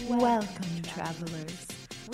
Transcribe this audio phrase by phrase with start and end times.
[0.00, 1.66] Welcome, travelers.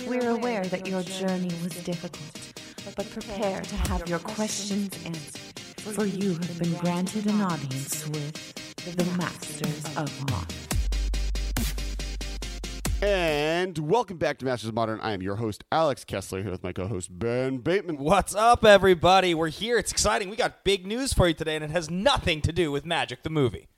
[0.05, 2.53] We're aware that your journey was difficult,
[2.95, 5.59] but prepare to have your questions answered,
[5.95, 10.47] for you have been granted an audience with the Masters of Modern.
[13.01, 14.99] And welcome back to Masters of Modern.
[14.99, 17.97] I am your host, Alex Kessler, here with my co host, Ben Bateman.
[17.97, 19.33] What's up, everybody?
[19.33, 19.77] We're here.
[19.77, 20.29] It's exciting.
[20.29, 23.23] We got big news for you today, and it has nothing to do with Magic
[23.23, 23.69] the movie.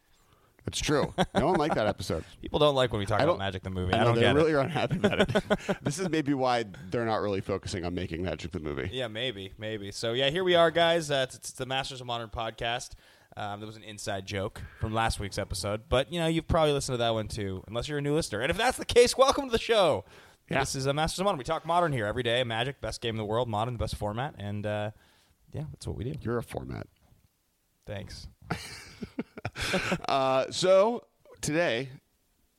[0.68, 1.14] It's true.
[1.36, 2.23] No one liked that episode.
[2.41, 3.94] People don't like when we talk about Magic the movie.
[3.94, 4.58] I I, don't they're get really it.
[4.59, 5.44] unhappy about it.
[5.84, 8.89] this is maybe why they're not really focusing on making Magic the movie.
[8.94, 9.91] Yeah, maybe, maybe.
[9.91, 11.09] So yeah, here we are, guys.
[11.09, 12.91] Uh, it's, it's the Masters of Modern podcast.
[13.38, 16.73] Um, there was an inside joke from last week's episode, but you know you've probably
[16.73, 18.41] listened to that one too, unless you're a new listener.
[18.41, 20.03] And if that's the case, welcome to the show.
[20.50, 20.59] Yeah.
[20.59, 21.38] This is a Masters of Modern.
[21.38, 22.44] We talk modern here every day.
[22.44, 23.48] Magic, best game in the world.
[23.48, 24.91] Modern, the best format, and uh,
[25.53, 26.14] yeah, that's what we do.
[26.22, 26.88] You're a format.
[27.88, 28.28] Thanks.
[30.08, 31.04] Uh, so
[31.42, 31.90] today,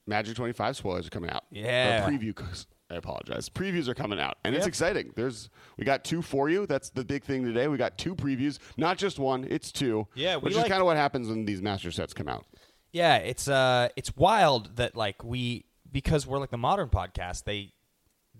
[0.06, 1.45] Magic 25 spoilers are coming out.
[1.50, 2.09] Yeah.
[2.09, 2.66] Preview.
[2.91, 3.48] I apologize.
[3.48, 5.12] Previews are coming out, and it's exciting.
[5.16, 6.66] There's we got two for you.
[6.66, 7.66] That's the big thing today.
[7.69, 9.47] We got two previews, not just one.
[9.48, 10.06] It's two.
[10.14, 12.44] Yeah, which like- is kind of what happens when these master sets come out.
[12.92, 17.72] Yeah, it's uh it's wild that like we because we're like the modern podcast, they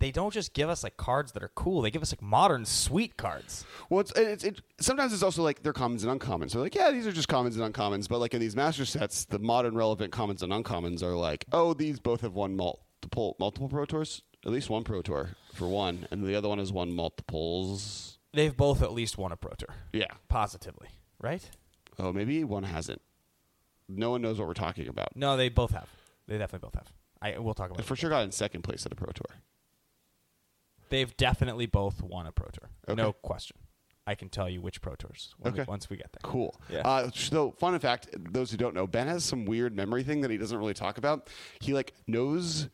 [0.03, 1.81] they don't just give us like cards that are cool.
[1.81, 3.63] They give us like modern sweet cards.
[3.89, 6.51] Well, it's, it's it, sometimes it's also like they're commons and uncommons.
[6.51, 8.09] So like, yeah, these are just commons and uncommons.
[8.09, 11.73] But like in these master sets, the modern relevant commons and uncommons are like, oh,
[11.73, 14.23] these both have won multiple multiple pro tours.
[14.45, 18.17] At least one pro tour for one, and the other one has won multiples.
[18.33, 19.73] They've both at least won a pro tour.
[19.93, 20.07] Yeah.
[20.27, 20.89] Positively.
[21.21, 21.49] Right?
[21.97, 23.01] Oh, maybe one hasn't.
[23.87, 25.15] No one knows what we're talking about.
[25.15, 25.87] No, they both have.
[26.27, 26.91] They definitely both have.
[27.21, 27.85] I we'll talk about it.
[27.85, 29.39] for sure got in second place at a pro tour.
[30.93, 32.69] They've definitely both won a pro tour.
[32.87, 33.01] Okay.
[33.01, 33.57] No question.
[34.05, 35.67] I can tell you which pro tours when we- Okay.
[35.67, 36.29] once we get there.
[36.29, 36.55] Cool.
[36.69, 36.81] Yeah.
[36.87, 40.29] Uh, so, fun fact: those who don't know, Ben has some weird memory thing that
[40.29, 41.29] he doesn't really talk about.
[41.61, 42.69] He like knows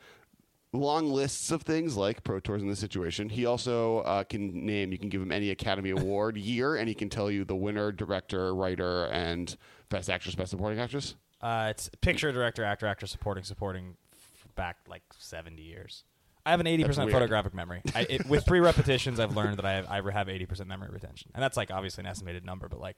[0.73, 3.29] long lists of things like pro tours in this situation.
[3.29, 4.91] He also uh, can name.
[4.91, 7.91] You can give him any Academy Award year, and he can tell you the winner,
[7.93, 9.55] director, writer, and
[9.89, 11.15] best actress, best supporting actress.
[11.41, 16.03] Uh, it's picture, director, actor, actress, supporting, supporting, f- back like seventy years.
[16.49, 17.83] I have an eighty percent photographic memory.
[17.93, 20.89] I, it, with three repetitions, I've learned that I have, I have eighty percent memory
[20.91, 22.97] retention, and that's like obviously an estimated number, but like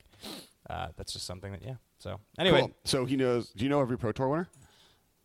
[0.70, 1.76] uh, that's just something that yeah.
[2.00, 2.72] So anyway, Cool.
[2.86, 3.50] So he knows.
[3.50, 4.50] Do you know every pro tour winner?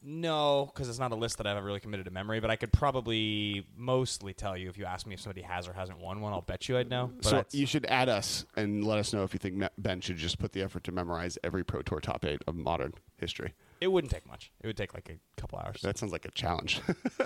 [0.03, 2.51] no, because it's not a list that I have ever really committed to memory, but
[2.51, 5.99] I could probably mostly tell you if you ask me if somebody has or hasn't
[5.99, 6.33] won one.
[6.33, 7.13] I'll bet you I'd know.
[7.23, 10.17] But so you should add us and let us know if you think Ben should
[10.17, 13.55] just put the effort to memorize every pro tour top eight of modern history.
[13.81, 14.51] It wouldn't take much.
[14.63, 15.81] It would take like a couple hours.
[15.83, 16.81] That sounds like a challenge.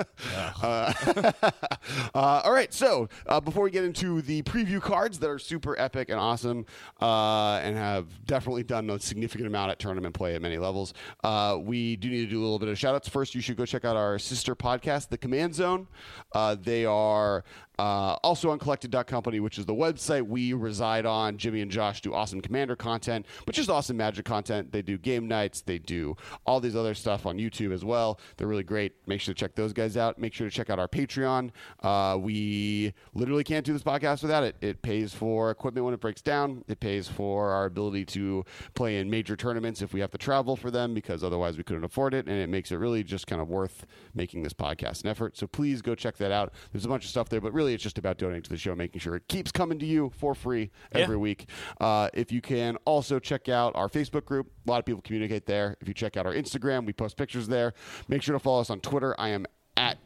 [0.63, 0.93] uh,
[1.43, 5.79] uh, all right, so uh, before we get into the preview cards that are super
[5.79, 6.67] epic and awesome
[7.01, 10.93] uh, and have definitely done a significant amount at tournament play at many levels,
[11.25, 13.09] uh, we do need to do a little bit of shout outs.
[13.09, 15.87] First, you should go check out our sister podcast, The Command Zone.
[16.33, 17.45] Uh, they are
[17.81, 21.39] uh, also on collected.company, which is the website we reside on.
[21.39, 24.71] Jimmy and Josh do awesome Commander content, but just awesome Magic content.
[24.71, 26.15] They do game nights, they do
[26.45, 28.21] all these other stuff on YouTube as well.
[28.37, 28.93] They're really great.
[29.07, 30.19] Make sure to check those guys out.
[30.19, 31.53] Make sure to check out our Patreon.
[31.83, 34.57] Uh, we literally can't do this podcast without it.
[34.61, 38.99] It pays for equipment when it breaks down, it pays for our ability to play
[38.99, 42.13] in major tournaments if we have to travel for them because otherwise we couldn't afford
[42.13, 42.27] it.
[42.27, 45.39] And it makes it really just kind of worth making this podcast an effort.
[45.39, 46.53] So please go check that out.
[46.73, 48.75] There's a bunch of stuff there, but really it's just about donating to the show,
[48.75, 51.21] making sure it keeps coming to you for free every Yeah.
[51.21, 51.49] week.
[51.81, 55.47] Uh, if you can also check out our Facebook group, a lot of people communicate
[55.47, 55.77] there.
[55.81, 57.73] If you check out our Instagram, we post pictures there.
[58.09, 59.15] Make sure to follow us on Twitter.
[59.19, 59.47] I am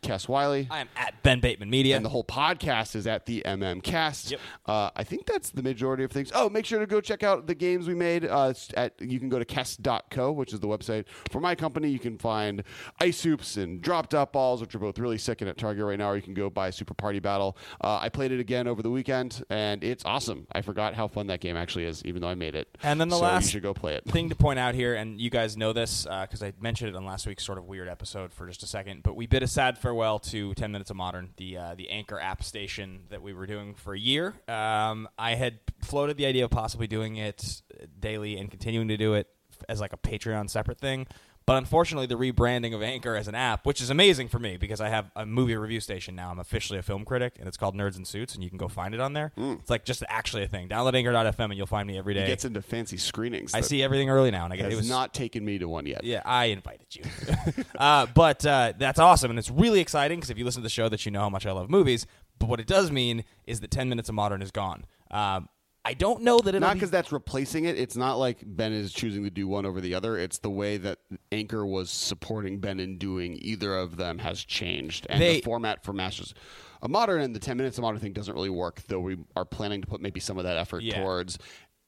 [0.04, 0.68] Kess Wiley.
[0.70, 1.96] I am at Ben Bateman Media.
[1.96, 4.30] And the whole podcast is at the MM Cast.
[4.32, 4.40] Yep.
[4.66, 6.30] Uh, I think that's the majority of things.
[6.34, 8.24] Oh, make sure to go check out the games we made.
[8.24, 11.88] Uh, at you can go to Kess.co, which is the website for my company.
[11.88, 12.62] You can find
[13.00, 15.98] ice hoops and drop top balls, which are both really sick and at Target right
[15.98, 16.10] now.
[16.10, 17.56] Or you can go buy Super Party Battle.
[17.80, 20.46] Uh, I played it again over the weekend, and it's awesome.
[20.52, 22.68] I forgot how fun that game actually is, even though I made it.
[22.82, 24.04] And then the So last you should go play it.
[24.04, 27.04] thing to point out here, and you guys know this because I mentioned it on
[27.06, 29.78] last week's sort of weird episode for just a second, but we bid a sad
[29.78, 33.46] farewell to 10 Minutes of Modern, the uh, the Anchor app station that we were
[33.46, 34.34] doing for a year.
[34.48, 37.62] Um, I had floated the idea of possibly doing it
[37.98, 39.28] daily and continuing to do it
[39.68, 41.06] as like a Patreon separate thing.
[41.46, 44.80] But unfortunately, the rebranding of Anchor as an app, which is amazing for me because
[44.80, 46.30] I have a movie review station now.
[46.30, 48.66] I'm officially a film critic, and it's called Nerds and Suits, and you can go
[48.66, 49.30] find it on there.
[49.36, 50.70] It's like just actually a thing.
[50.70, 52.22] Download Anchor.fm, and you'll find me every day.
[52.22, 53.52] He gets into fancy screenings.
[53.52, 55.68] I see everything early now, and I get Has it was not taken me to
[55.68, 56.02] one yet.
[56.02, 57.04] yeah, I invited you.
[57.78, 60.70] uh, but uh, that's awesome, and it's really exciting because if you listen to the
[60.70, 62.06] show, that you know how much I love movies.
[62.38, 64.86] But what it does mean is that 10 minutes of modern is gone.
[65.10, 65.48] Um,
[65.84, 67.78] I don't know that it'll Not be- because that's replacing it.
[67.78, 70.16] It's not like Ben is choosing to do one over the other.
[70.16, 70.98] It's the way that
[71.30, 75.84] Anchor was supporting Ben in doing either of them has changed, and They- the format
[75.84, 76.32] for Masters
[76.82, 78.82] a Modern and the Ten Minutes of Modern thing doesn't really work.
[78.88, 81.00] Though we are planning to put maybe some of that effort Yeah.
[81.00, 81.38] towards,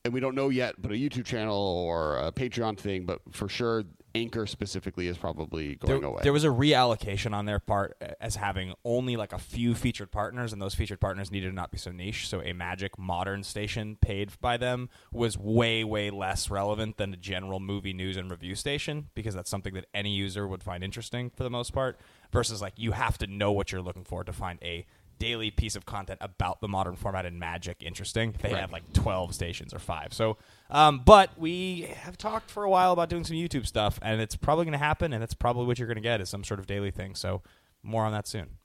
[0.06, 3.04] and we don't know yet, but a YouTube channel or a Patreon thing.
[3.04, 3.84] But for sure,
[4.16, 6.20] Anchor specifically is probably going there, away.
[6.22, 10.52] there was a reallocation on their part as having only like a few featured partners,
[10.52, 12.28] and those featured partners needed to not be so niche.
[12.28, 17.16] So a Magic Modern station paid by them was way, way less relevant than a
[17.16, 21.30] general movie news and review station because that's something that any user would find interesting
[21.30, 21.98] for the most part.
[22.32, 24.84] Versus like you have to know what you're looking for to find a
[25.18, 28.34] daily piece of content about the modern format and magic interesting.
[28.42, 28.60] They Right.
[28.60, 30.12] have like 12 stations or five.
[30.12, 30.36] So,
[30.70, 34.36] um, but we have talked for a while about doing some YouTube stuff, and it's
[34.36, 36.60] probably going to happen, and that's probably what you're going to get is some sort
[36.60, 37.14] of daily thing.
[37.14, 37.42] So,
[37.82, 38.58] more on that soon.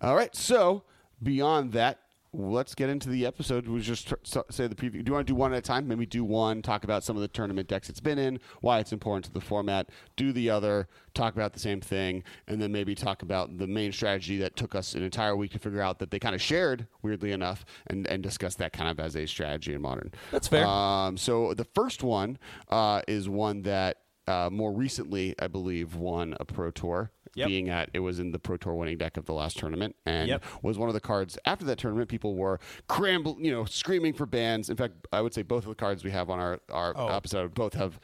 [0.00, 0.34] All right.
[0.34, 0.84] So
[1.22, 2.00] beyond that,
[2.32, 3.66] let's get into the episode.
[3.66, 4.12] We just
[4.50, 5.04] say the preview.
[5.04, 5.88] Do you want to do one at a time?
[5.88, 6.62] Maybe do one.
[6.62, 9.40] Talk about some of the tournament decks it's been in, why it's important to the
[9.40, 9.88] format.
[10.16, 10.88] Do the other.
[11.12, 14.74] Talk about the same thing, and then maybe talk about the main strategy that took
[14.74, 18.06] us an entire week to figure out that they kind of shared, weirdly enough, and
[18.06, 20.12] and discuss that kind of as a strategy in modern.
[20.30, 20.66] That's fair.
[20.66, 22.38] Um, so the first one
[22.68, 23.98] uh, is one that.
[24.26, 27.10] Uh, more recently, I believe, won a Pro Tour
[27.40, 27.48] Yep.
[27.48, 30.28] being at it was in the Pro Tour winning deck of the last tournament and
[30.28, 30.44] Yep.
[30.62, 34.26] was one of the cards after that tournament people were cramble you know screaming for
[34.26, 36.94] bans in fact I would say both of the cards we have on our our
[36.96, 37.08] Oh.
[37.08, 37.98] episode both have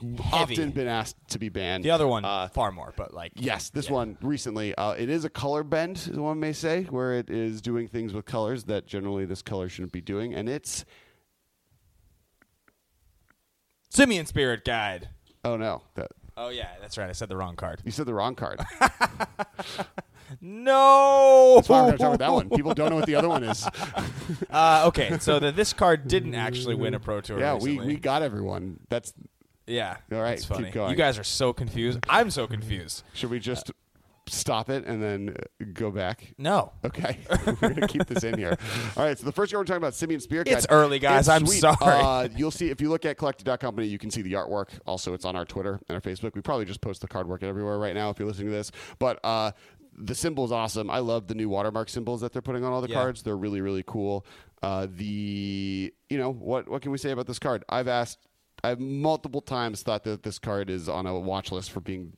[0.00, 0.54] Heavy.
[0.54, 3.70] often been asked to be banned The other one, uh, far more, but like Yes,
[3.70, 3.94] this Yeah.
[3.94, 4.74] one recently.
[4.74, 8.12] Uh, it is a color bend, as one may say, where it is doing things
[8.12, 10.84] with colors that generally this color shouldn't be doing, and it's
[13.88, 15.08] Simian Spirit Guide.
[15.44, 16.10] oh no, that
[16.42, 17.08] Oh yeah, that's right.
[17.08, 17.82] I said the wrong card.
[17.84, 18.60] you said the wrong card.
[20.40, 21.54] No.
[21.56, 22.50] That's why we're going to talk about that one.
[22.50, 23.66] People don't know what the other one is.
[24.48, 27.40] Uh, okay, so the, this card didn't actually win a Pro Tour.
[27.40, 27.94] yeah, we, recently.
[27.94, 28.78] we got everyone.
[28.88, 29.12] That's
[29.66, 29.96] yeah.
[30.12, 30.90] All right, keep going.
[30.90, 31.98] You guys are so confused.
[32.08, 33.02] I'm so confused.
[33.12, 33.72] should we just
[34.30, 35.36] stop it and then
[35.72, 36.32] go back?
[36.38, 36.72] No.
[36.84, 38.56] Okay, we're gonna keep this in here.
[38.96, 40.44] All right, so the first card we're talking about, Simian Spear.
[40.46, 41.20] It's early, guys.
[41.20, 41.60] It's I'm sweet.
[41.60, 41.76] sorry.
[41.80, 44.68] Uh, you'll see if you look at collected.company, you can see the artwork.
[44.86, 46.34] Also, it's on our Twitter and our Facebook.
[46.34, 48.70] We probably just post the card work everywhere right now if you're listening to this.
[48.98, 49.52] But uh,
[49.96, 50.90] the symbol's awesome.
[50.90, 52.94] I love the new watermark symbols that they're putting on all the Yeah.
[52.96, 53.22] cards.
[53.22, 54.24] They're really really cool.
[54.62, 57.64] Uh, the you know what what can we say about this card?
[57.68, 58.18] I've asked.
[58.62, 62.12] I've multiple times thought that this card is on a watch list for being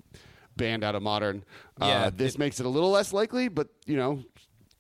[0.57, 1.45] banned out of modern.
[1.81, 4.23] Yeah, uh, this it- makes it a little less likely, but you know,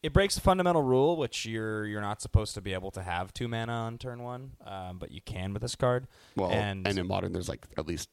[0.02, 3.32] It breaks the fundamental rule, which you're you're not supposed to be able to have
[3.32, 6.08] two mana on turn one, um, but you can with this card.
[6.36, 8.08] well, and, and, in modern, there's like at least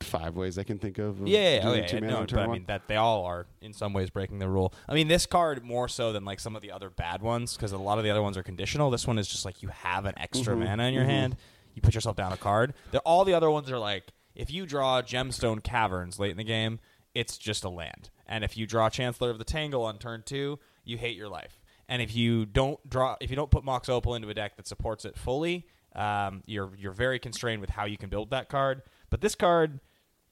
[0.00, 1.20] five ways I can think of.
[1.20, 3.24] of yeah, yeah, oh, yeah, two mana no, on but I mean that they all
[3.24, 4.72] are in some ways breaking the rule.
[4.88, 7.72] I mean, this card more so than like some of the other bad ones because
[7.72, 8.90] a lot of the other ones are conditional.
[8.90, 11.08] This one is just like you have an extra Mhm, mana in your mhm.
[11.08, 11.36] hand,
[11.74, 12.72] you put yourself down a card.
[12.90, 16.42] they all the other ones are like if you draw Gemstone Caverns late in the
[16.44, 16.80] game,
[17.14, 20.58] it's just a land, and if you draw Chancellor of the Tangle on turn two,
[20.84, 21.60] you hate your life.
[21.88, 24.66] And if you don't draw, if you don't put Mox Opal into a deck that
[24.66, 28.82] supports it fully, um, you're you're very constrained with how you can build that card.
[29.10, 29.80] But this card,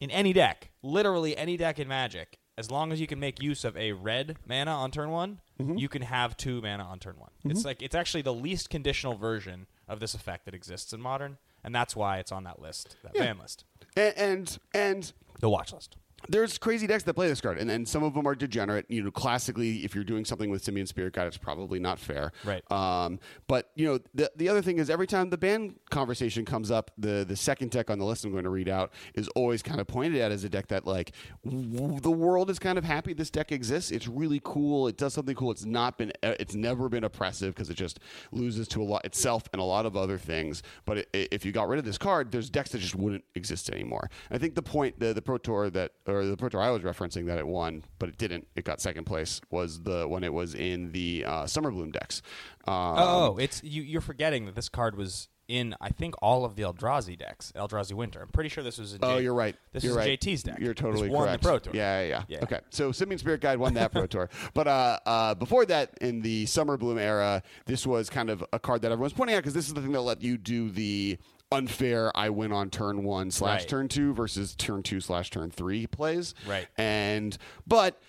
[0.00, 3.64] in any deck, literally any deck in Magic, as long as you can make use
[3.64, 5.76] of a red mana on turn one, Mm-hmm.
[5.78, 7.30] you can have two mana on turn one.
[7.44, 11.36] It's like it's actually the least conditional version of this effect that exists in Modern,
[11.62, 13.22] and that's why it's on that list, that Yeah.
[13.26, 13.64] ban list,
[13.94, 15.96] and and, and the watch list.
[16.28, 18.86] There's crazy decks that play this card, and, and some of them are degenerate.
[18.88, 22.32] You know, classically, if you're doing something with Simian Spirit Guide, it's probably not fair.
[22.44, 22.62] Right.
[22.70, 23.18] Um,
[23.48, 26.90] but you know, the the other thing is every time the ban conversation comes up,
[26.98, 29.80] the the second deck on the list I'm going to read out is always kind
[29.80, 31.12] of pointed at as a deck that like
[31.44, 33.90] w- the world is kind of happy this deck exists.
[33.90, 34.88] It's really cool.
[34.88, 35.50] It does something cool.
[35.50, 36.12] It's not been.
[36.22, 37.98] uh, It's never been oppressive because it just
[38.30, 40.62] loses to a lot itself and a lot of other things.
[40.84, 43.70] But it, if you got rid of this card, there's decks that just wouldn't exist
[43.70, 44.10] anymore.
[44.30, 46.82] I think the point the the Pro Tour that or the Pro Tour I was
[46.82, 48.46] referencing that it won, but it didn't.
[48.54, 52.22] It got second place was the when it was in the uh, Summer Bloom decks.
[52.66, 56.56] Um, oh, it's you, you're forgetting that this card was in I think all of
[56.56, 58.22] the Eldrazi decks, Eldrazi Winter.
[58.22, 59.00] I'm pretty sure this was in.
[59.02, 59.56] Oh, you're right.
[59.72, 60.18] This is right.
[60.18, 60.58] JT's deck.
[60.60, 61.42] You're totally this won correct.
[61.42, 61.72] the Pro Tour.
[61.74, 62.38] Yeah, yeah, yeah, Yeah.
[62.44, 66.22] Okay, so Simian Spirit Guide won that Pro Tour, but uh, uh, before that, in
[66.22, 69.54] the Summer Bloom era, this was kind of a card that everyone's pointing out because
[69.54, 71.18] this is the thing that let you do the
[71.52, 73.68] unfair I win on turn one slash Right.
[73.68, 76.34] turn two versus turn two slash turn three plays.
[76.46, 76.66] Right.
[76.78, 78.00] And but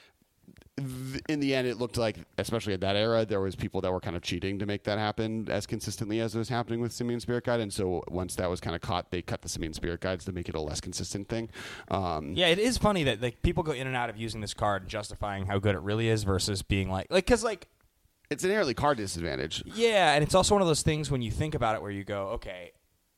[0.77, 3.91] th- in the end, it looked like, especially at that era, there was people that
[3.91, 6.91] were kind of cheating to make that happen as consistently as it was happening with
[6.91, 7.59] Simian Spirit Guide.
[7.59, 10.31] And so once that was kind of caught, they cut the Simian Spirit Guides to
[10.31, 11.49] make it a less consistent thing.
[11.91, 14.53] Um, Yeah, it is funny that like people go in and out of using this
[14.53, 17.67] card and justifying how good it really is versus being like like because like
[18.29, 19.61] it's inherently card disadvantage.
[19.75, 22.03] Yeah, and it's also one of those things when you think about it where you
[22.03, 22.71] go, okay,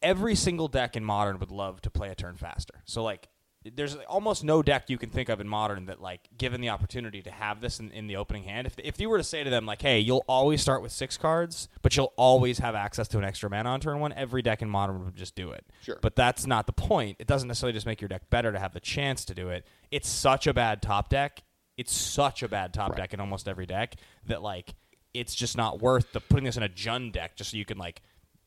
[0.05, 2.81] every single deck in modern would love to play a turn faster.
[2.85, 3.27] So like
[3.75, 7.23] there's almost no deck you can think of in modern that like given the opportunity
[7.23, 9.49] to have this in, in the opening hand if, if you were to say to
[9.49, 13.17] them like hey you'll always start with six cards but you'll always have access to
[13.17, 15.97] an extra mana on turn one every deck in modern would just do it Sure.
[16.03, 18.71] but that's not the point it doesn't necessarily just make your deck better to have
[18.71, 21.41] the chance to do it it's such a bad top deck
[21.75, 22.97] it's such a bad top Right.
[22.97, 23.95] deck in almost every deck
[24.27, 24.75] that like
[25.15, 27.79] it's just not worth the putting this in a Jund deck just so you can
[27.79, 28.03] like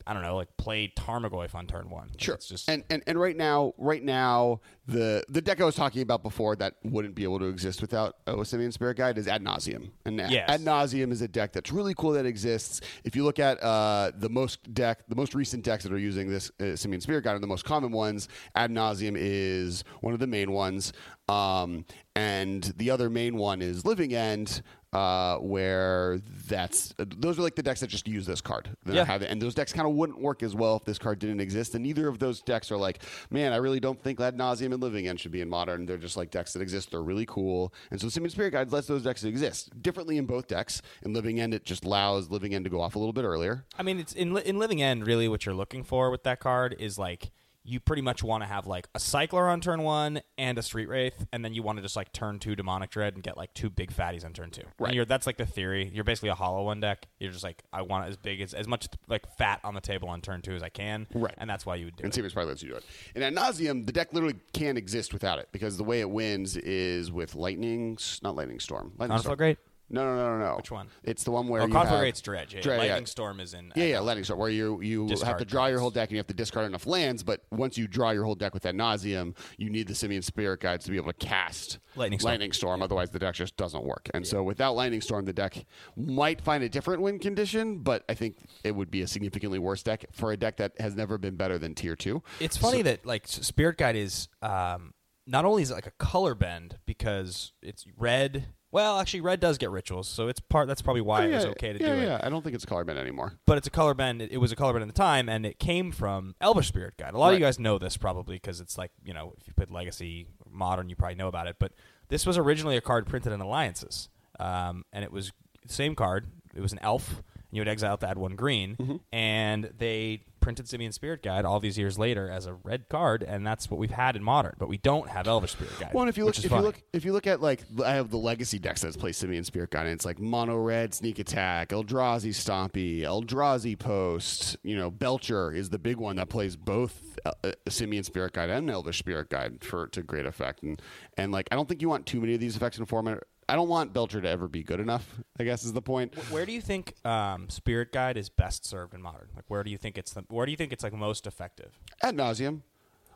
[0.08, 2.34] I don't know like play Tarmogoyf on turn one Like, Sure.
[2.34, 6.00] it's just and, and and right now, right now, the the deck I was talking
[6.00, 9.42] about before that wouldn't be able to exist without a Simian Spirit Guide is Ad
[9.42, 9.92] Nauseam.
[10.06, 10.48] And Ad- Yes.
[10.48, 12.80] Ad Nauseam is a deck that's really cool that exists.
[13.04, 16.30] If you look at uh, the most deck, the most recent decks that are using
[16.30, 18.28] this uh, Simian Spirit Guide are the most common ones.
[18.54, 20.94] Ad Nauseam is one of the main ones,
[21.28, 21.84] um,
[22.16, 24.62] and the other main one is Living End.
[24.90, 26.18] Uh, where
[26.48, 28.70] that's those are like the decks that just use this card.
[28.86, 29.28] They're not Yeah.
[29.28, 31.74] and those decks kind of wouldn't work as well if this card didn't exist.
[31.74, 34.82] And neither of those decks are like, man, I really don't think Ad Nauseam and
[34.82, 35.84] Living End should be in Modern.
[35.84, 36.90] They're just like decks that exist.
[36.90, 37.74] They're really cool.
[37.90, 40.80] And so Simian Spirit Guides lets those decks exist differently in both decks.
[41.02, 43.66] In Living End, it just allows Living End to go off a little bit earlier.
[43.78, 45.06] I mean, it's in in Living End.
[45.06, 47.30] Really, what you're looking for with that card is like
[47.68, 50.88] you pretty much want to have like a cycler on turn one and a street
[50.88, 53.52] wraith, and then you want to just like turn two demonic dread and get like
[53.52, 54.62] two big fatties on turn two.
[54.62, 54.94] And Right.
[54.94, 55.90] you're, that's like the theory.
[55.92, 57.06] You're basically a hollow one deck.
[57.20, 60.08] You're just like I want as big as as much like fat on the table
[60.08, 61.06] on turn two as I can.
[61.14, 61.34] Right.
[61.36, 62.14] And that's why you would do And it.
[62.14, 62.84] Simian probably lets you do it.
[63.14, 66.56] And Ad Nauseam, the deck literally can't exist without it because the way it wins
[66.56, 68.92] is with Lightning, not Lightning Storm.
[68.98, 69.36] Lightning Storm.
[69.36, 69.56] Conflagrate?
[69.90, 70.56] No, no, no, no, no.
[70.56, 70.88] Which one?
[71.02, 72.54] It's the one where Oh, you have, Conflagrate's Dredge.
[72.54, 72.92] Yeah, Dredge, yeah.
[72.92, 73.72] Lightning Storm is in.
[73.74, 76.18] Yeah, yeah, Lightning Storm, where you you have to draw your whole deck and you
[76.18, 79.34] have to discard enough lands, but once you draw your whole deck with Ad Nauseam,
[79.56, 82.32] you need the Simian Spirit Guides to be able to cast Lightning Storm.
[82.32, 84.10] Lightning Storm, otherwise the deck just doesn't work.
[84.12, 85.64] And so without Lightning Storm, the deck
[85.96, 89.82] might find a different win condition, but I think it would be a significantly worse
[89.82, 92.22] deck for a deck that has never been better than tier two.
[92.40, 94.92] It's funny that like Spirit Guide is um,
[95.26, 98.48] not only is it like a color bend because it's red.
[98.70, 100.68] Well, actually, red does get rituals, so it's part.
[100.68, 102.02] That's probably why it was okay to yeah, do yeah.
[102.02, 102.06] it.
[102.06, 103.32] Yeah, I don't think it's color bend anymore.
[103.46, 104.20] But it's a color bend.
[104.20, 106.94] It, it was a color bend at the time, and it came from Elvish Spirit
[106.98, 107.14] Guide.
[107.14, 109.54] A lot of you guys know this probably because it's like you know if you
[109.54, 111.56] played Legacy Modern, you probably know about it.
[111.58, 111.72] But
[112.08, 115.32] this was originally a card printed in Alliances, um, and it was
[115.66, 116.26] same card.
[116.54, 118.96] It was an elf, and you would exile to add one green, Mm-hmm.
[119.12, 123.46] and they printed Simian Spirit Guide all these years later as a red card, and
[123.46, 124.54] that's what we've had in Modern.
[124.58, 125.90] But we don't have Elvish Spirit Guide.
[125.92, 128.08] Well, and if you look, if you look, if you look at like, I have
[128.08, 131.68] the legacy decks that's play Simian Spirit Guide, and it's like mono red sneak attack,
[131.68, 134.56] Eldrazi Stompy, Eldrazi Post.
[134.62, 138.48] You know, Belcher is the big one that plays both uh, uh, Simian Spirit Guide
[138.48, 140.62] and Elvish Spirit Guide for to great effect.
[140.62, 140.80] And
[141.18, 143.22] and like, I don't think you want too many of these effects in a format.
[143.48, 145.16] I don't want Belcher to ever be good enough.
[145.40, 146.14] I guess is the point.
[146.30, 149.28] Where do you think um, Spirit Guide is best served in Modern?
[149.34, 151.78] Like, where do you think it's the, where do you think it's like most effective?
[152.02, 152.62] Ad nauseam.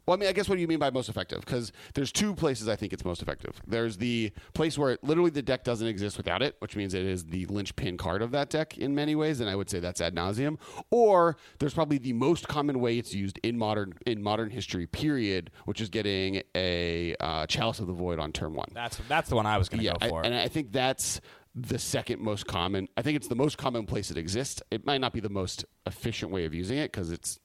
[0.07, 1.41] Well, I mean, I guess what do you mean by most effective?
[1.41, 3.61] Because there's two places I think it's most effective.
[3.67, 7.05] There's the place where it, literally the deck doesn't exist without it, which means it
[7.05, 10.01] is the linchpin card of that deck in many ways, and I would say that's
[10.01, 10.59] ad nauseam.
[10.91, 15.51] Or there's probably the most common way it's used in modern in modern history, period,
[15.67, 18.69] which is getting a uh, Chalice of the Void on turn one.
[18.75, 20.25] That's that's the one I was going to Yeah, go I- for.
[20.25, 21.21] and I think that's
[21.55, 22.89] the second most common.
[22.97, 24.63] I think it's the most common place it exists.
[24.71, 27.39] It might not be the most efficient way of using it because it's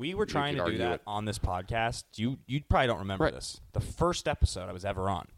[0.00, 1.02] we were trying to do that it.
[1.06, 2.04] on this podcast.
[2.16, 3.34] You you probably don't remember Right.
[3.34, 3.60] this.
[3.74, 5.28] The first episode I was ever on,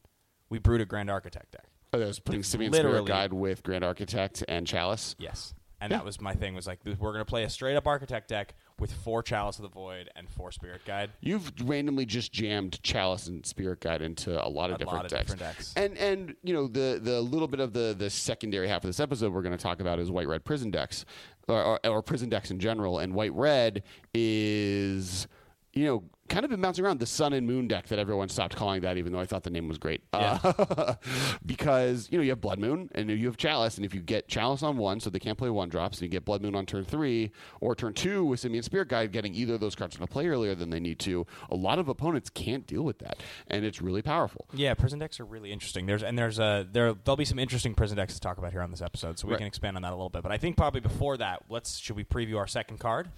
[0.49, 1.67] we brewed a Grand Architect deck.
[1.93, 5.15] Oh, that was putting Simian Spirit Guide with Grand Architect and Chalice.
[5.19, 5.99] Yes, and Yeah.
[5.99, 6.55] that was my thing.
[6.55, 9.63] Was like we're going to play a straight up Architect deck with four Chalice of
[9.65, 11.11] the Void and four Spirit Guide.
[11.21, 15.05] You've randomly just jammed Chalice and Spirit Guide into a lot of A different lot
[15.05, 15.33] of decks.
[15.33, 15.75] different decks.
[15.77, 19.01] And and you know the the little bit of the the secondary half of this
[19.01, 21.05] episode we're going to talk about is white red prison decks
[21.53, 22.99] or, or, prison decks in general.
[22.99, 23.83] And white red
[24.15, 25.27] is
[25.73, 28.57] you know kind of been bouncing around the sun and moon deck that everyone stopped
[28.57, 30.03] calling that even though I thought the name was great.
[30.13, 30.95] Uh,
[31.47, 34.29] because you know you have blood moon and you have chalice and if you get
[34.29, 36.67] chalice on one so they can't play one drops and you get blood moon on
[36.67, 40.07] turn three or turn two with Simian Spirit Guide getting either of those cards into
[40.07, 43.65] play earlier than they need to a lot of opponents can't deal with that and
[43.65, 44.47] it's really powerful.
[44.55, 45.87] Yeah, prison decks are really interesting.
[45.87, 48.63] There's and there's a there there'll be some interesting prison decks to talk about here
[48.63, 49.39] on this episode, so we Right.
[49.39, 50.23] can expand on that a little bit.
[50.23, 53.09] But I think probably before that, let's should we preview our second card?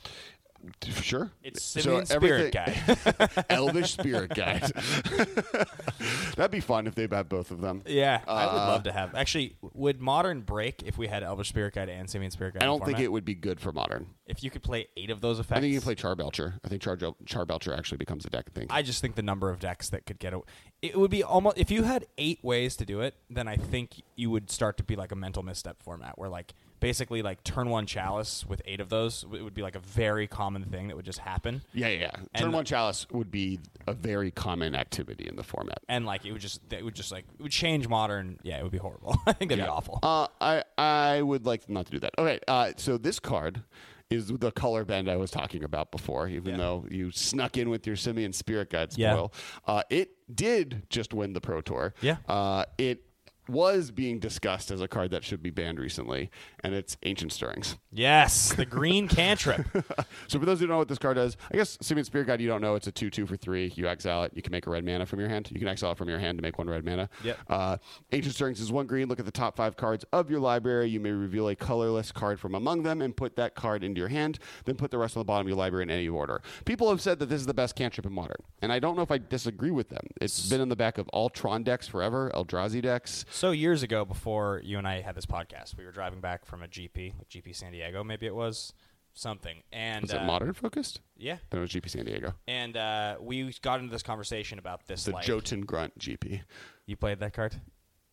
[1.03, 1.31] Sure.
[1.43, 3.45] It's Simian Spirit Guide.
[3.51, 4.63] Elvish Spirit Guide.
[6.37, 7.83] That'd be fun if they had both of them.
[7.87, 9.15] yeah, I would Uh, love to have.
[9.15, 12.63] Actually, would Modern break if we had Elvish Spirit Guide and Simian Spirit Guide?
[12.63, 13.03] I don't think format?
[13.05, 14.07] it would be good for modern.
[14.27, 16.55] If you could play eight of those effects, I think you can play Charbelcher.
[16.65, 18.67] I think Char Charbelcher actually becomes a deck thing.
[18.71, 20.41] I just think the number of decks that could get a,
[20.83, 24.03] it would be almost if you had eight ways to do it, then I think
[24.17, 27.71] you would start to be like a mental misstep format where like basically like turn
[27.71, 30.97] one chalice with eight of those it would be like a very common thing that
[30.97, 31.63] would just happen.
[31.73, 31.99] yeah, yeah.
[32.01, 32.11] yeah.
[32.35, 35.79] And- Turn one chalice would be a very common activity in the format.
[35.89, 38.39] And like it would just it would just like it would change modern.
[38.43, 39.17] Yeah, it would be horrible.
[39.27, 39.99] I think that'd be awful.
[40.03, 42.13] Uh, I I would like not to do that.
[42.19, 43.63] Okay, uh, so this card
[44.11, 46.29] is the color bend I was talking about before.
[46.29, 46.57] Even Yeah.
[46.59, 49.29] though you snuck in with your Simian Spirit Guide Yeah.
[49.67, 51.95] uh, it did just win the Pro Tour.
[52.03, 52.17] Yeah.
[52.29, 53.04] uh, it
[53.49, 56.31] was being discussed as a card that should be banned recently,
[56.63, 57.77] and it's Ancient Stirrings.
[57.93, 59.67] yes, the green cantrip.
[60.29, 62.41] So for those who don't know what this card does, I guess Simian Spirit Guide
[62.41, 62.75] you don't know.
[62.77, 63.73] It's a two two for three.
[63.77, 64.33] You exile it.
[64.35, 65.51] You can make a red mana from your hand.
[65.51, 67.09] You can exile it from your hand to make one red mana.
[67.23, 67.39] Yep.
[67.49, 67.77] Uh,
[68.13, 69.09] Ancient Stirrings is one green.
[69.09, 70.89] Look at the top five cards of your library.
[70.89, 74.09] You may reveal a colorless card from among them and put that card into your
[74.09, 74.39] hand.
[74.65, 76.41] Then put the rest on the bottom of your library in any order.
[76.65, 79.03] People have said that this is the best cantrip in Modern, and I don't know
[79.03, 80.07] if I disagree with them.
[80.21, 83.25] It's been in the back of all Tron decks forever, Eldrazi decks.
[83.35, 86.63] So years ago, before you and I had this podcast, we were driving back from
[86.63, 88.73] a GP, like GP San Diego, maybe it was
[89.13, 91.01] something, and Was it uh, Modern focused?
[91.17, 92.35] Yeah, Then it was GP San Diego.
[92.47, 95.03] and uh, we got into this conversation about this.
[95.03, 96.43] The like, Jotun Grunt GP.
[96.87, 97.61] you played that card?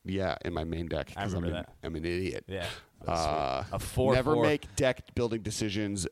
[0.04, 1.12] Yeah, in my main deck.
[1.16, 1.70] I remember I'm an, that.
[1.84, 2.46] I'm an idiot.
[2.48, 2.66] Yeah,
[3.08, 4.16] Uh, a four.
[4.16, 4.44] never four.
[4.44, 6.08] make deck building decisions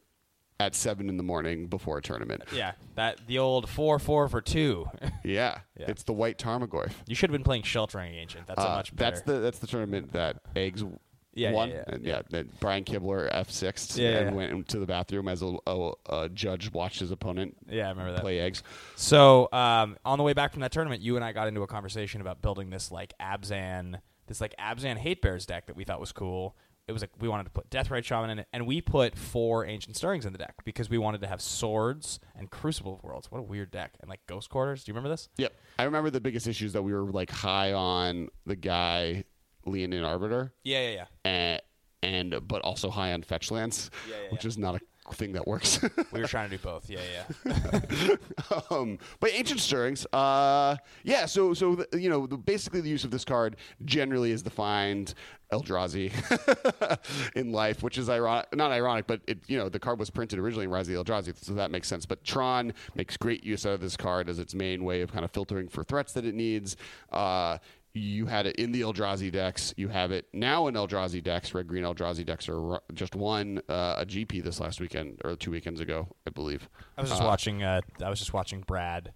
[0.60, 2.44] at seven in the morning before a tournament.
[2.54, 4.88] Yeah, that the old four four for two.
[5.24, 5.86] Yeah, Yeah.
[5.90, 6.92] it's the white Tarmogoyf.
[7.08, 8.48] you should have been playing Sheltering Ancient.
[8.48, 9.12] That's a Uh, much better.
[9.12, 11.70] That's the that's the tournament that eggs Yeah, yeah, won.
[11.70, 14.36] yeah, and yeah, that Brian Kibler F six Yeah, and yeah.
[14.36, 18.14] went into the bathroom as a, a, a judge watched his opponent yeah, I remember
[18.14, 18.22] that.
[18.22, 18.64] play eggs.
[18.96, 21.68] So um, on the way back from that tournament, you and I got into a
[21.68, 26.00] conversation about building this like Abzan, this like Abzan Hate Bears deck that we thought
[26.00, 26.56] was cool.
[26.90, 29.64] It was like we wanted to put Deathrite Shaman in it, and we put four
[29.64, 33.30] Ancient Stirrings in the deck because we wanted to have swords and Crucible of Worlds.
[33.30, 33.94] What a weird deck!
[34.02, 34.84] And like Ghost Quarters.
[34.84, 35.30] Do you remember this?
[35.38, 39.24] Yep, I remember the biggest issues that we were like high on the guy
[39.68, 40.52] Leonin Arbiter.
[40.64, 41.06] Yeah, yeah, yeah.
[41.26, 44.48] and, and but also high on fetch lands, Yeah, yeah, which yeah.
[44.48, 44.80] is not a
[45.16, 45.80] thing that works.
[46.12, 46.90] We were trying to do both.
[46.90, 47.02] Yeah,
[47.46, 48.16] yeah.
[48.72, 51.26] um, but ancient stirrings, uh, yeah.
[51.26, 55.14] So so the, you know the, basically the use of this card generally is defined
[55.52, 56.12] Eldrazi
[57.36, 60.40] in life, which is ironic, not ironic, but it you know the card was printed
[60.40, 62.06] originally in Rise of the Eldrazi, so that makes sense.
[62.06, 65.26] But Tron makes great use out of this card as its main way of kind
[65.26, 66.76] of filtering for threats that it needs.
[67.12, 67.58] Uh,
[68.00, 69.74] you had it in the Eldrazi decks.
[69.78, 71.54] You have it now in Eldrazi decks.
[71.54, 75.52] Red green Eldrazi decks are just won uh, a GP this last weekend or two
[75.52, 76.70] weekends ago, I believe.
[76.98, 77.64] I was just watching.
[77.64, 79.12] Uh, I was just watching Brad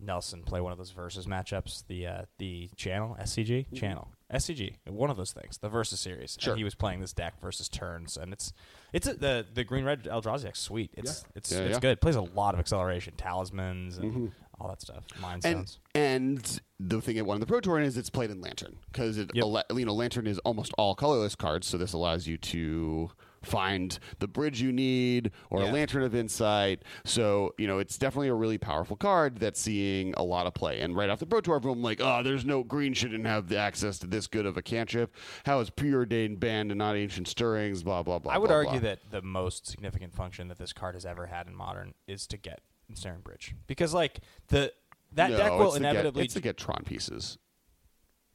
[0.00, 1.84] Nelson play one of those versus matchups.
[1.86, 5.58] The uh, the channel SCG channel SCG one of those things.
[5.58, 6.36] The versus series.
[6.38, 6.52] Sure.
[6.52, 8.52] And he was playing this deck versus turns, and it's
[8.92, 10.90] it's a, the the green red Eldrazi deck's sweet.
[10.94, 11.70] It's it's Yeah, it's yeah.
[11.70, 11.80] Mm-hmm.
[11.80, 11.90] good.
[11.92, 15.04] It plays a lot of acceleration, talismans, and all that stuff.
[15.20, 15.80] Mind and stones.
[15.94, 19.30] and the thing it won the Pro Tour is it's played in Lantern because it
[19.34, 19.42] Yep.
[19.44, 23.10] ele- you know Lantern is almost all colorless cards, so this allows you to
[23.42, 25.70] find the bridge you need or Yeah.
[25.70, 26.82] a Lantern of Insight.
[27.04, 30.80] So you know it's definitely a really powerful card that's seeing a lot of play.
[30.80, 33.56] And right off the Pro Tour, everyone like, oh, there's no green shouldn't have the
[33.58, 35.14] access to this good of a cantrip.
[35.44, 37.82] How is preordained banned and not ancient stirrings?
[37.82, 38.32] Blah blah blah.
[38.32, 38.90] I would blah, argue blah.
[38.90, 42.36] that the most significant function that this card has ever had in modern is to
[42.36, 44.72] get Ensnaring Bridge because like the
[45.12, 47.38] that no, deck will it's to get- inevitably it's to get Tron pieces.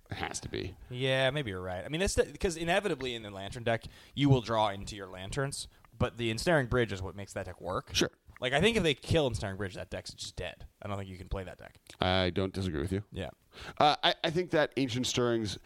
[0.10, 0.76] It has to be.
[0.90, 1.84] Yeah, maybe you're right.
[1.86, 5.70] I mean, that's because inevitably in the lantern deck, you will draw into your lanterns,
[5.98, 7.92] but the ensnaring bridge is what makes that deck work.
[7.94, 8.10] Sure.
[8.42, 10.66] Like I think if they kill ensnaring bridge, that deck's just dead.
[10.82, 11.76] I don't think you can play that deck.
[12.02, 13.04] I don't disagree with you.
[13.14, 13.30] Yeah.
[13.78, 15.58] Uh, I, I think that ancient stirrings.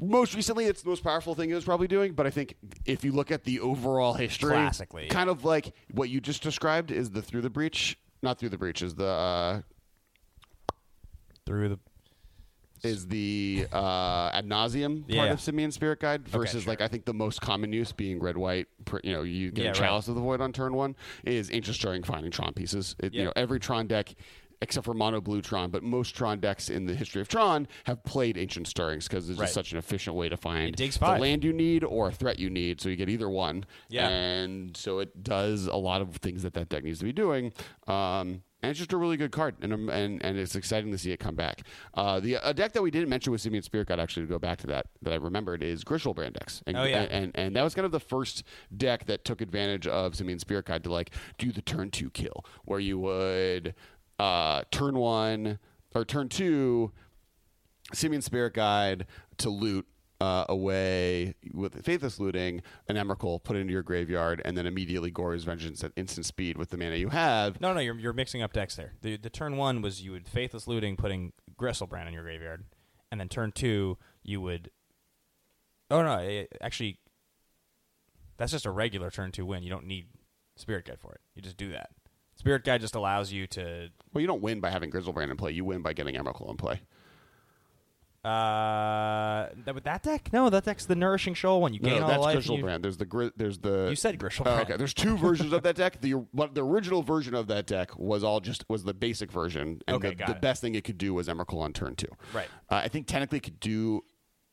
[0.00, 2.12] Most recently, it's the most powerful thing it was probably doing.
[2.14, 6.08] But I think if you look at the overall history, Classically, kind of like what
[6.10, 9.60] you just described is the through the breach, not through the breach, is the uh,
[11.46, 11.78] Through the
[12.82, 15.32] is the uh, ad nauseum part Yeah.
[15.32, 16.70] of Simian Spirit Guide versus sure.
[16.72, 18.66] like I think the most common use being red white.
[18.84, 19.78] pr- You know, you get Yeah, a right.
[19.78, 22.94] chalice of the void on turn one is ancient stirring finding Tron pieces.
[22.98, 24.14] It, You know, every Tron deck.
[24.64, 28.02] Except for mono blue Tron, but most Tron decks in the history of Tron have
[28.02, 29.44] played Ancient Stirrings because it's Right.
[29.44, 32.48] just such an efficient way to find the land you need or a threat you
[32.48, 33.66] need, so you get either one.
[33.90, 34.08] Yeah.
[34.08, 37.52] and so it does a lot of things that that deck needs to be doing.
[37.86, 40.96] Um, and it's just a really good card, and um, and, and it's exciting to
[40.96, 41.64] see it come back.
[41.92, 44.38] Uh, the a deck that we didn't mention with Simian Spirit Guide, actually, to go
[44.38, 46.62] back to that, that I remembered is Griselbrand decks.
[46.66, 47.02] And, Oh, yeah.
[47.02, 48.42] and, and and that was kind of the first
[48.74, 52.42] deck that took advantage of Simian Spirit Guide to like do the turn two kill,
[52.64, 53.74] where you would
[54.18, 55.58] uh, turn one
[55.94, 56.92] or turn two,
[57.92, 59.06] Simian Spirit Guide
[59.38, 59.86] to loot
[60.20, 65.44] uh, away with Faithless Looting, an Emrakul, put into your graveyard, and then immediately Goryo's
[65.44, 67.60] Vengeance at instant speed with the mana you have.
[67.60, 68.94] No, no, you're, you're mixing up decks there.
[69.02, 72.64] The the turn one was you would faithless looting, putting Griselbrand in your graveyard,
[73.10, 74.70] and then turn two you would.
[75.90, 77.00] Oh no, eh, actually,
[78.36, 79.62] that's just a regular turn two win.
[79.62, 80.06] You don't need
[80.56, 81.20] Spirit Guide for it.
[81.34, 81.90] You just do that.
[82.44, 83.88] Spirit Guide just allows you to.
[84.12, 85.52] Well, you don't win by having Griselbrand in play.
[85.52, 86.82] You win by getting Emrakul in play.
[88.22, 90.30] Uh, that, with that deck?
[90.30, 91.72] No, that deck's the Nourishing Shoal one.
[91.72, 92.36] You gain no, all that's life.
[92.36, 92.82] and you- Griselbrand.
[92.82, 94.58] There's the gri- there's the You said Griselbrand.
[94.58, 96.02] Oh, okay, there's two versions of that deck.
[96.02, 99.80] The what the original version of that deck was all just was the basic version,
[99.88, 102.08] and Okay, the, the best thing it could do was Emrakul on turn two.
[102.34, 102.48] Right.
[102.70, 104.04] Uh, I think technically it could do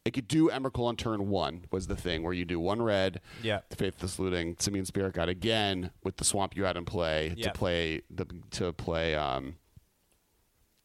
[0.06, 3.22] it could do Emrakul on turn one was the thing where you do one red,
[3.44, 3.60] Yeah.
[3.76, 8.02] Faithless Looting, Simian Spirit Guide again with the swamp you had in play to play
[8.10, 9.56] the to play um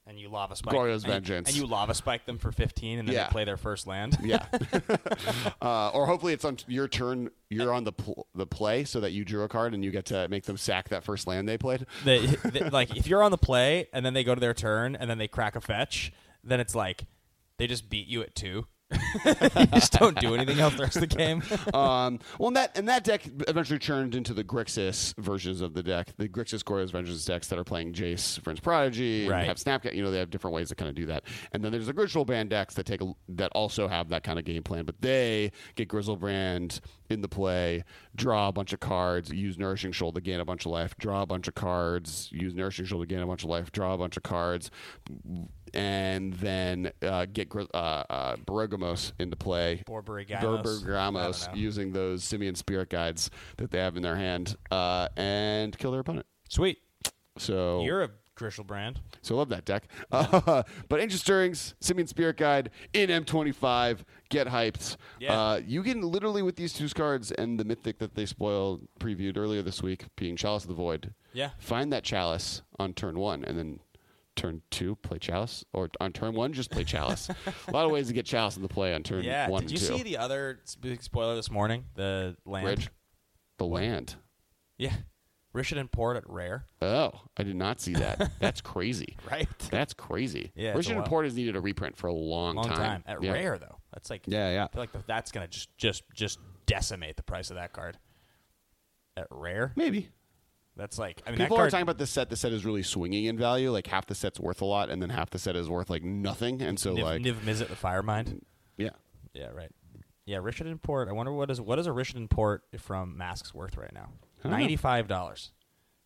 [0.08, 0.72] and you lava spike.
[0.72, 1.48] And, Vengeance.
[1.48, 3.24] And you lava spike them for 15, and then Yeah.
[3.24, 4.16] they play their first land.
[4.22, 4.46] yeah,
[5.60, 7.30] uh, or hopefully it's on your turn.
[7.50, 10.04] You're on the pl- the play so that you drew a card and you get
[10.06, 11.86] to make them sack that first land they played.
[12.04, 14.94] they, they- like if you're on the play and then they go to their turn
[14.94, 16.12] and then they crack a fetch,
[16.44, 17.06] then it's like
[17.58, 18.66] they just beat you at two.
[19.24, 21.42] you just don't do anything else the rest of the game.
[21.74, 25.82] um, well, and that and that deck eventually turned into the Grixis versions of the
[25.82, 29.46] deck, the Grixis Goryo's Vengeance decks that are playing Jace, Vryn's Prodigy, and Right.
[29.46, 29.94] have Snapcat.
[29.94, 31.24] You know, they have different ways to kind of do that.
[31.52, 34.44] And then there's the Griselbrand decks that take a, that also have that kind of
[34.44, 37.82] game plan, but they get Griselbrand in the play,
[38.14, 41.22] draw a bunch of cards, use Nourishing Shoal to gain a bunch of life, draw
[41.22, 43.98] a bunch of cards, use Nourishing Shoal to gain a bunch of life, draw a
[43.98, 44.70] bunch of cards,
[45.76, 49.82] and then uh, get uh, uh, Bergamos into play.
[49.86, 50.62] Borborygamos.
[50.64, 51.60] Berbergamos I don't know.
[51.60, 56.00] using those Simian Spirit Guides that they have in their hand uh, and kill their
[56.00, 56.26] opponent.
[56.48, 56.78] Sweet.
[57.36, 59.00] So You're a Grishel brand.
[59.22, 59.88] so I love that deck.
[60.10, 64.00] Uh, but Ancient Stirrings, Simeon Spirit Guide in M25.
[64.28, 64.96] Get hyped.
[65.20, 65.38] Yeah.
[65.38, 69.36] Uh, you can literally with these two cards and the mythic that they spoiled previewed
[69.36, 71.14] earlier this week, being Chalice of the Void.
[71.32, 71.50] Yeah.
[71.58, 73.80] Find that Chalice on turn one, and then
[74.36, 77.28] turn two play Chalice, or on turn one just play Chalice.
[77.68, 79.48] a lot of ways to get Chalice in the play on turn Yeah.
[79.48, 79.96] one Did you and two.
[79.98, 81.84] see the other big spoiler this morning?
[81.94, 82.64] The land.
[82.66, 82.90] Bridge,
[83.58, 84.14] the land.
[84.78, 84.92] Yeah.
[85.54, 86.66] Rishadan Port at Rare.
[86.82, 88.30] Oh, I did not see that.
[88.40, 89.16] That's crazy.
[89.30, 89.48] Right.
[89.70, 90.52] That's crazy.
[90.54, 91.06] Yeah, it's a Richard while.
[91.06, 93.02] Port has needed a reprint for a long, Long time.
[93.06, 93.32] At Yeah.
[93.32, 93.78] Rare though.
[93.94, 94.64] That's like Yeah, yeah.
[94.64, 97.96] I feel like th- that's gonna just just just decimate the price of that card.
[99.16, 100.10] At Rare, Maybe.
[100.76, 102.28] That's like I mean People that are talking about the set.
[102.28, 103.70] The set is really swinging in value.
[103.70, 106.02] Like half the set's worth a lot, and then half the set is worth like
[106.02, 106.60] nothing.
[106.60, 108.42] And so, Niv, like, Niv Mizzet the Firemind.
[108.76, 108.90] yeah,
[109.32, 109.70] Yeah, right.
[110.26, 111.08] Yeah, Rishadan Port.
[111.08, 114.10] I wonder what is what is a Rishadan Port from Masques worth right now?
[114.44, 115.52] Ninety five dollars.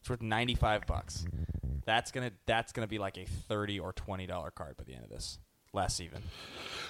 [0.01, 1.27] It's worth ninety five bucks.
[1.85, 5.05] That's gonna that's gonna be like a thirty or twenty dollar card by the end
[5.05, 5.39] of this.
[5.73, 6.23] Less even.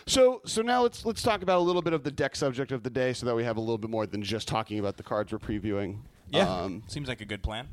[0.07, 2.83] So so now let's let's talk about a little bit of the deck subject of
[2.83, 5.03] the day, so that we have a little bit more than just talking about the
[5.03, 5.99] cards we're previewing.
[6.33, 7.69] Um, seems like a good plan.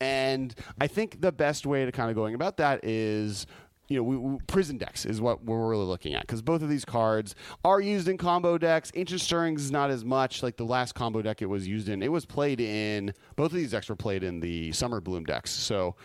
[0.00, 3.46] And I think the best way to kind of going about that is,
[3.88, 6.70] you know, we, we, prison decks is what we're really looking at because both of
[6.70, 8.90] these cards are used in combo decks.
[8.94, 10.42] Ancient Stirrings is not as much.
[10.42, 13.12] Like the last combo deck it was used in, it was played in.
[13.36, 15.50] Both of these decks were played in the Summer Bloom decks.
[15.50, 15.96] So,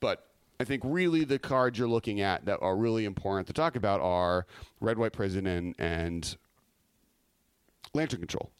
[0.00, 0.26] but
[0.58, 4.00] I think really the cards you're looking at that are really important to talk about
[4.02, 4.46] are
[4.80, 6.36] Red White Prison and and
[7.94, 8.50] Lantern Control.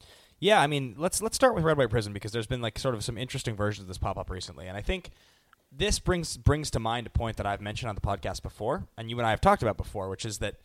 [0.41, 2.95] Yeah, I mean, let's let's start with Red White Prison because there's been like sort
[2.95, 5.11] of some interesting versions of this pop up recently, and I think
[5.71, 9.11] this brings brings to mind a point that I've mentioned on the podcast before, and
[9.11, 10.57] you and I have talked about before, which is that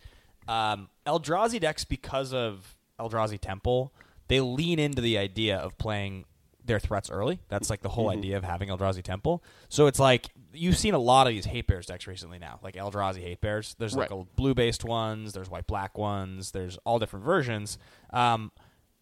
[0.47, 3.93] um, Eldrazi decks, because of Eldrazi Temple,
[4.29, 6.23] they lean into the idea of playing
[6.63, 7.39] their threats early.
[7.49, 9.43] That's like the whole idea of having Eldrazi Temple.
[9.69, 12.75] So it's like you've seen a lot of these hate bears decks recently now, like
[12.75, 13.75] Eldrazi hate bears.
[13.77, 14.21] There's like Right.
[14.21, 17.77] a blue based ones, there's white black ones, there's all different versions.
[18.11, 18.51] Um,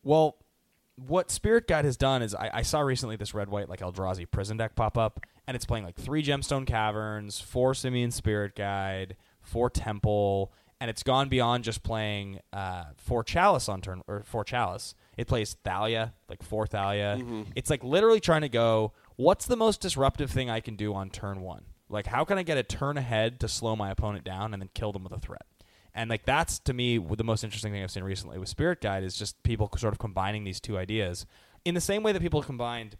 [0.03, 0.35] well,
[0.95, 4.29] what Spirit Guide has done is I, I saw recently this red white like Eldrazi
[4.29, 9.15] prison deck pop up, and it's playing like three Gemstone Caverns, four Simian Spirit Guide,
[9.41, 14.43] four Temple, and it's gone beyond just playing uh, four Chalice on turn or four
[14.43, 14.95] Chalice.
[15.17, 17.17] It plays Thalia, like four Thalia.
[17.55, 18.93] It's like literally trying to go.
[19.15, 21.65] What's the most disruptive thing I can do on turn one?
[21.89, 24.69] Like, how can I get a turn ahead to slow my opponent down and then
[24.73, 25.45] kill them with a threat?
[25.95, 29.03] And like that's to me the most interesting thing I've seen recently with Spirit Guide
[29.03, 31.25] is just people sort of combining these two ideas
[31.65, 32.97] in the same way that people combined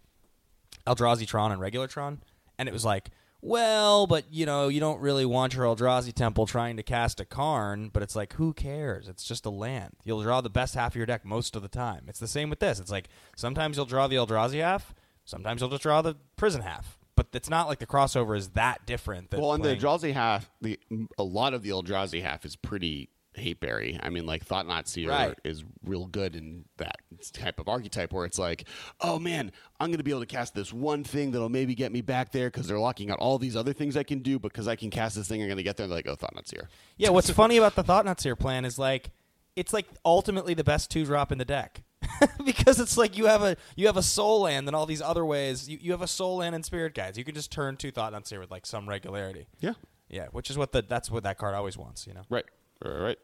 [0.86, 2.20] Eldrazi Tron and regular Tron,
[2.58, 6.46] and it was like, well, but you know, you don't really want your Eldrazi temple
[6.46, 9.08] trying to cast a Karn, but it's like, who cares?
[9.08, 9.96] It's just a land.
[10.04, 12.04] You'll draw the best half of your deck most of the time.
[12.08, 12.80] It's the same with this.
[12.80, 16.98] It's like sometimes you'll draw the Eldrazi half, sometimes you'll just draw the prison half.
[17.16, 19.30] But it's not like the crossover is that different.
[19.30, 20.78] That Well, and the Eldrazi half, the
[21.16, 23.98] a lot of the old Eldrazi half is pretty hateberry.
[24.02, 25.38] I mean, like Thought-Knot Seer Right.
[25.44, 26.96] is real good in that
[27.32, 28.64] type of archetype where it's like,
[29.00, 29.50] oh man,
[29.80, 32.32] I'm going to be able to cast this one thing that'll maybe get me back
[32.32, 34.90] there because they're locking out all these other things I can do because I can
[34.90, 35.42] cast this thing.
[35.42, 35.84] I'm going to get there.
[35.84, 36.68] And they're like, oh, Thought-Knot Seer.
[36.96, 39.10] Yeah, what's funny about the Thought-Knot Seer plan is like
[39.56, 41.82] it's like ultimately the best two drop in the deck.
[42.44, 45.24] because it's like you have a you have a sol land and all these other
[45.24, 45.68] ways.
[45.68, 47.16] You, you have a sol land and spirit guides.
[47.18, 49.46] You can just turn to thought-knot seer with like some regularity.
[49.60, 49.74] Yeah.
[50.08, 52.22] Yeah, which is what the that's what that card always wants, you know.
[52.28, 52.44] Right.
[52.84, 53.16] Right.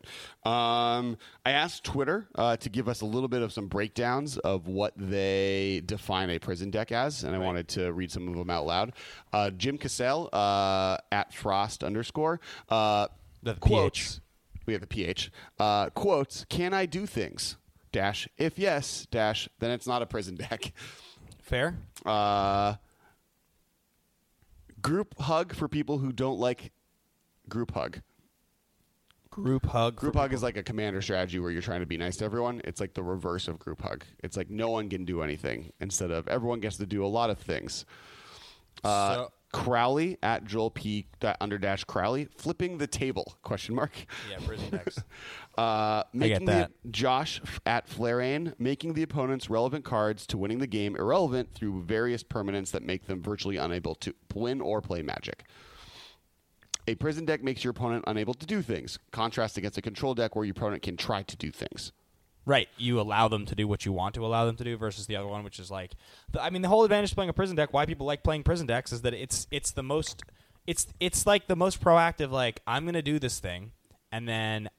[0.46, 4.68] Um, I asked Twitter uh, to give us a little bit of some breakdowns of
[4.68, 8.48] what they define a prison deck as, and I wanted to read some of them
[8.48, 8.92] out loud.
[9.34, 12.40] Uh, Jim Cassell uh, at Frost underscore
[12.70, 13.08] uh,
[13.42, 13.60] The PH.
[13.60, 14.20] quotes.
[14.64, 16.46] We have the PH uh, quotes.
[16.48, 17.56] Can I do things?
[17.92, 18.28] Dash.
[18.38, 19.06] If yes.
[19.10, 19.48] Dash.
[19.58, 20.72] Then it's not a prison deck.
[21.42, 21.76] Fair?
[22.06, 22.74] Uh,
[24.80, 26.72] group hug for people who don't like
[27.48, 28.00] group hug.
[29.30, 29.96] Group hug.
[29.96, 32.60] Group hug is like a commander strategy where you're trying to be nice to everyone.
[32.64, 34.04] It's like the reverse of group hug.
[34.24, 37.30] It's like no one can do anything instead of everyone gets to do a lot
[37.30, 37.84] of things.
[38.82, 41.06] Uh, So- Crowley at Joel P.
[41.20, 43.92] That under dash Crowley flipping the table question mark.
[44.30, 44.98] Yeah, prison decks.
[45.58, 46.70] Uh, making that.
[46.84, 51.82] The, Josh at Flarain making the opponent's relevant cards to winning the game irrelevant through
[51.82, 55.44] various permanents that make them virtually unable to win or play Magic.
[56.86, 58.98] A prison deck makes your opponent unable to do things.
[59.10, 61.92] Contrast against a control deck where your opponent can try to do things.
[62.46, 65.06] Right, you allow them to do what you want to allow them to do versus
[65.06, 65.92] the other one, which is like,
[66.32, 67.72] the, I mean, the whole advantage of playing a prison deck.
[67.72, 70.22] Why people like playing prison decks is that it's it's the most,
[70.66, 72.30] it's it's like the most proactive.
[72.30, 73.72] Like I'm gonna do this thing,
[74.10, 74.70] and then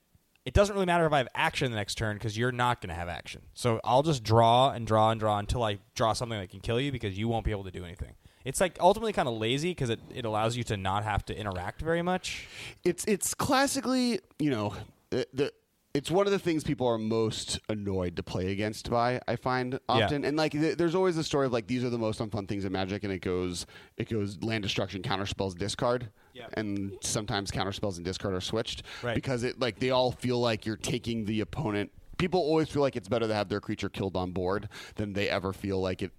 [0.44, 2.94] it doesn't really matter if I have action the next turn because you're not gonna
[2.94, 3.42] have action.
[3.54, 6.80] So I'll just draw and draw and draw until I draw something that can kill
[6.80, 8.14] you because you won't be able to do anything.
[8.44, 11.38] It's like ultimately kind of lazy because it, it allows you to not have to
[11.38, 12.48] interact very much.
[12.84, 14.74] It's it's classically, you know,
[15.10, 15.52] the, the
[15.94, 19.20] it's one of the things people are most annoyed to play against by.
[19.28, 21.98] I find often, and like th- there's always a story of like these are the
[21.98, 23.66] most unfun things in Magic, and it goes
[23.98, 26.08] it goes land destruction, counter spells, discard.
[26.32, 26.46] Yeah.
[26.54, 29.14] And sometimes counter spells and discard are switched Right.
[29.14, 31.92] because it like they all feel like you're taking the opponent.
[32.16, 35.28] People always feel like it's better to have their creature killed on board than they
[35.28, 36.12] ever feel like it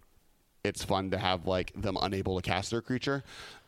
[0.63, 3.23] it's fun to have like them unable to cast their creature.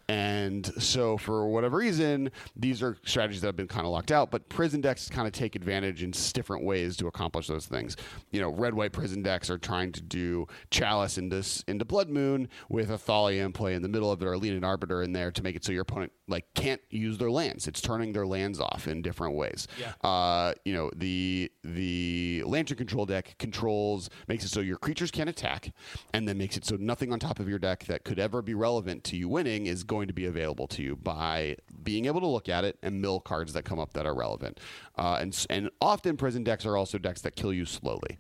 [0.08, 4.30] And so, for whatever reason, these are strategies that have been kind of locked out.
[4.30, 7.98] But prison decks kind of take advantage in different ways to accomplish those things.
[8.32, 12.50] You know, red white prison decks are trying to do Chalice into into Blood Moon
[12.70, 15.32] with a Thalia in play in the middle of it, or Leonin Arbiter in there
[15.32, 17.68] to make it so your opponent like can't use their lands.
[17.68, 19.68] It's turning their lands off in different ways.
[19.80, 19.94] Yeah.
[20.08, 25.30] Uh, you know, the the Lantern control deck controls makes it so your creatures can't
[25.30, 25.74] attack,
[26.13, 28.54] and then makes it so nothing on top of your deck that could ever be
[28.54, 32.27] relevant to you winning is going to be available to you by being able to
[32.27, 34.60] look at it and mill cards that come up that are relevant.
[34.97, 38.17] Uh, and and often prison decks are also decks that kill you slowly.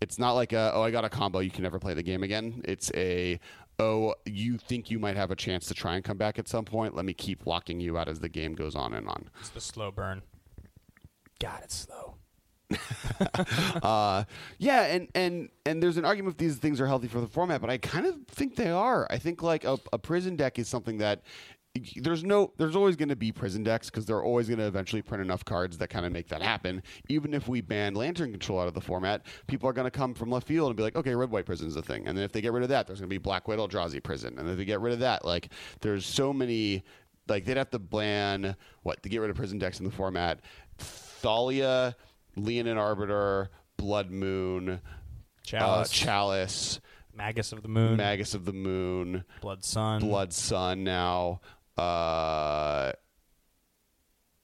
[0.00, 2.22] It's not like a, oh I got a combo you can never play the game
[2.22, 2.62] again.
[2.64, 3.38] It's a
[3.78, 6.64] oh you think you might have a chance to try and come back at some
[6.64, 6.94] point.
[6.94, 9.30] Let me keep locking you out as the game goes on and on.
[9.40, 10.22] It's the slow burn.
[11.38, 12.11] God, it's slow.
[13.82, 14.24] uh,
[14.58, 17.60] yeah, and and and there's an argument if these things are healthy for the format,
[17.60, 19.06] but I kind of think they are.
[19.10, 21.22] I think like a, a prison deck is something that
[21.96, 25.00] there's no there's always going to be prison decks because they're always going to eventually
[25.00, 26.82] print enough cards that kind of make that happen.
[27.08, 30.12] Even if we ban lantern control out of the format, people are going to come
[30.12, 32.24] from left field and be like, okay, red white prison is a thing, and then
[32.24, 34.48] if they get rid of that, there's going to be black white Eldrazi prison, and
[34.48, 35.48] if they get rid of that, like
[35.80, 36.82] there's so many
[37.28, 40.40] like they'd have to ban what to get rid of prison decks in the format.
[40.78, 41.96] Thalia,
[42.36, 44.80] Leonin Arbiter, Blood Moon,
[45.42, 45.90] Chalice.
[45.90, 46.80] uh, Chalice,
[47.14, 47.96] Magus of the Moon.
[47.96, 50.00] Magus of the Moon, Blood Sun.
[50.00, 50.84] Blood Sun.
[50.84, 51.40] Now,
[51.76, 52.92] uh,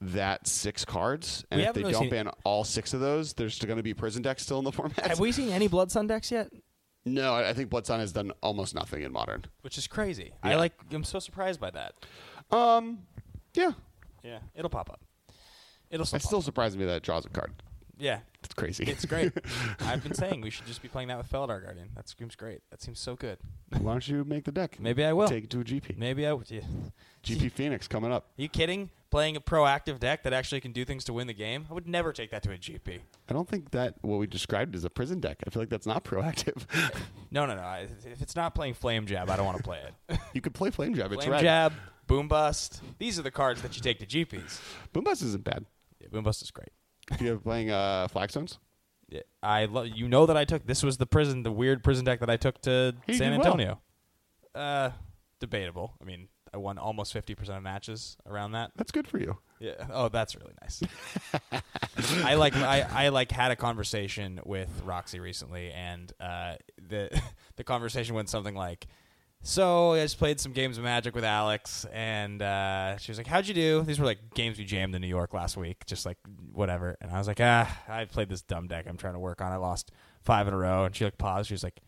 [0.00, 3.54] that six cards, and We if they really don't ban all six of those, there's
[3.54, 5.06] still going to be prison decks still in the format.
[5.06, 6.50] Have we seen any Blood Sun decks yet?
[7.04, 9.44] No, I think Blood Sun has done almost nothing in modern.
[9.62, 10.32] Which is crazy.
[10.42, 10.74] I like.
[10.92, 11.94] I'm so surprised by that.
[12.50, 12.98] Um,
[13.54, 13.72] yeah,
[14.22, 15.00] Yeah, it'll pop up.
[15.90, 16.20] It'll it still.
[16.20, 17.52] still surprises me that it draws a card.
[17.98, 18.84] Yeah, It's crazy.
[18.84, 19.32] It's great.
[19.80, 21.88] I've been saying we should just be playing that with Felidar Guardian.
[21.96, 22.60] That seems great.
[22.70, 23.38] That seems so good.
[23.78, 24.78] Why don't you make the deck?
[24.80, 25.28] Maybe I will.
[25.28, 25.96] Take it to a GP.
[25.98, 26.50] Maybe I would.
[26.50, 26.60] Yeah.
[27.24, 28.24] GP Phoenix coming up.
[28.38, 28.90] Are you kidding?
[29.10, 31.66] Playing a proactive deck that actually can do things to win the game?
[31.70, 33.00] I would never take that to a GP.
[33.28, 35.38] I don't think that what we described is a prison deck.
[35.46, 36.64] I feel like that's not proactive.
[37.30, 37.62] No, no, no.
[37.62, 40.18] I- If it's not playing Flame Jab, I don't want to play it.
[40.32, 41.12] you could play Flame Jab.
[41.12, 41.24] It's right.
[41.24, 41.42] Flame red.
[41.42, 41.72] Jab,
[42.06, 42.80] Boom Bust.
[42.98, 44.60] These are the cards that you take to GPs.
[44.94, 45.66] Boom Bust isn't bad.
[46.00, 46.70] Yeah, Boom Bust is great.
[47.10, 48.58] If you're playing uh, Flagstones,
[49.08, 52.04] Yeah, I lo- you know that I took this was the prison the weird prison
[52.04, 53.46] deck that I took to He San did well.
[53.46, 53.80] Antonio.
[54.54, 54.90] Uh,
[55.40, 55.94] debatable.
[56.00, 58.72] I mean, I won almost fifty percent of matches around that.
[58.76, 59.38] that's good for you.
[59.60, 59.86] Yeah.
[59.92, 60.82] Oh, that's really nice.
[62.24, 66.54] I like I, I like had a conversation with Roxy recently, and uh,
[66.88, 67.20] the
[67.56, 68.86] the conversation went something like,
[69.48, 73.26] "So I just played some games of Magic with Alex, and uh, she was like,
[73.26, 76.04] "How'd you do?" These were like games we jammed in New York last week, just
[76.04, 76.18] like
[76.52, 76.98] whatever.
[77.00, 79.50] And I was like, "Ah, I played this dumb deck I'm trying to work on.
[79.50, 79.90] I lost
[80.22, 81.48] five in a row." And she like paused.
[81.48, 81.80] She was like,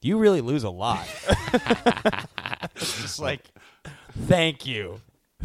[0.00, 1.06] "You really lose a lot."
[2.76, 3.50] Just like,
[4.22, 5.00] thank you,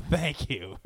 [0.09, 0.77] thank you.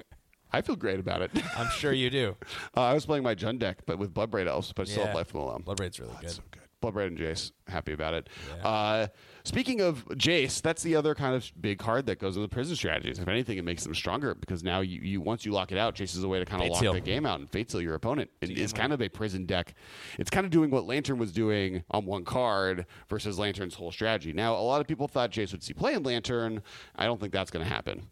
[0.52, 1.32] I feel great about it.
[1.58, 2.36] I'm sure you do.
[2.76, 5.08] Uh, I was playing my Jund deck, but with Bloodbraid Elves, but still Yeah.
[5.08, 5.62] have Life of the Lamb.
[5.64, 6.32] Bloodbraid's really good.
[6.32, 6.62] So good.
[6.82, 8.30] Bloodbraid and Jace, happy about it.
[8.58, 8.68] Yeah.
[8.68, 9.08] Uh,
[9.44, 12.76] speaking of Jace, that's the other kind of big card that goes in the prison
[12.76, 13.20] strategies.
[13.20, 15.96] If anything, it makes them stronger because now you, you once you lock it out,
[15.96, 17.96] Jace is a way to kind of lock the game out and fate seal your
[17.96, 18.30] opponent.
[18.42, 18.82] It game is winner.
[18.82, 19.74] kind of a prison deck.
[20.18, 24.34] It's kind of doing what Lantern was doing on one card versus Lantern's whole strategy.
[24.34, 26.62] Now, a lot of people thought Jace would see play in Lantern.
[26.96, 28.08] I don't think that's going to happen.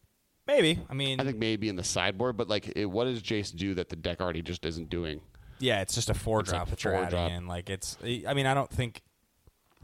[0.48, 0.80] Maybe.
[0.90, 3.74] I mean, I think maybe in the sideboard, but like, it, what does Jace do
[3.76, 5.22] that the deck already just isn't doing?
[5.60, 7.32] yeah, it's just a four It's drop like that you're four adding drop.
[7.32, 7.48] in.
[7.48, 7.98] Like it's.
[8.04, 9.02] I mean, I don't think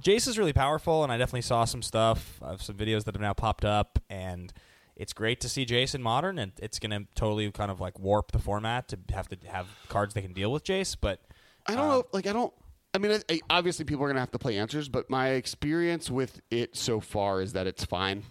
[0.02, 3.22] Jace is really powerful, and I definitely saw some stuff of some videos that have
[3.22, 4.54] now popped up, and
[4.96, 8.00] it's great to see Jace in modern, and it's going to totally kind of like
[8.00, 10.96] warp the format to have to have cards that can deal with Jace.
[11.00, 11.22] But
[11.66, 11.98] I don't know.
[12.00, 12.54] Um, like, I don't.
[12.94, 15.30] I mean, I, I- obviously, people are going to have to play answers, but my
[15.30, 18.24] experience with it so far is that it's fine.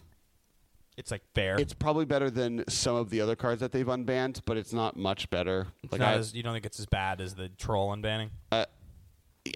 [0.96, 1.57] it's like fair.
[1.61, 4.96] It's probably better than some of the other cards that they've unbanned, but it's not
[4.96, 5.66] much better.
[5.83, 8.31] It's Like, I, as, you don't think it's as bad as the troll unbanning?
[8.50, 8.64] Uh,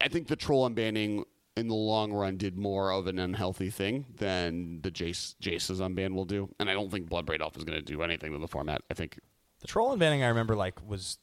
[0.02, 1.24] I think the troll unbanning
[1.56, 6.14] in the long run did more of an unhealthy thing than the Jace Jace's unban
[6.14, 8.48] will do, and I don't think Bloodbraid Elf is going to do anything to the
[8.48, 8.82] format.
[8.90, 9.18] I think
[9.60, 11.18] The troll unbanning I remember like was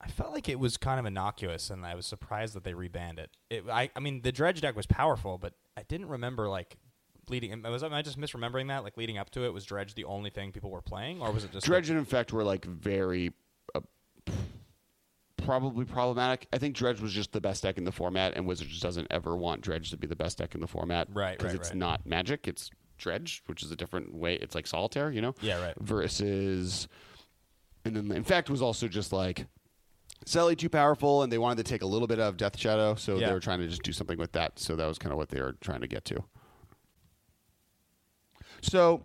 [0.00, 3.18] I felt like it was kind of innocuous and I was surprised that they rebanned
[3.18, 3.30] it.
[3.50, 6.76] it I I mean the dredge deck was powerful, but I didn't remember like
[7.28, 8.84] leading was am I just misremembering that?
[8.84, 11.44] Like leading up to it was dredge the only thing people were playing or was
[11.44, 13.32] it just Dredge and Infect were like very
[13.74, 13.80] uh,
[15.50, 16.46] probably problematic.
[16.52, 19.08] I think Dredge was just the best deck in the format, and Wizards just doesn't
[19.10, 21.70] ever want Dredge to be the best deck in the format, Right, Because right, it's
[21.70, 21.76] right.
[21.78, 24.34] not Magic; it's Dredge, which is a different way.
[24.36, 25.34] It's like Solitaire, you know?
[25.40, 25.74] Yeah, right.
[25.80, 26.86] Versus,
[27.84, 29.46] and then the Infect was also just like.
[30.26, 33.16] Sally too powerful, and they wanted to take a little bit of Death Shadow, so
[33.16, 33.28] Yeah.
[33.28, 34.58] they were trying to just do something with that.
[34.58, 36.22] So that was kind of what they were trying to get to.
[38.62, 39.04] So,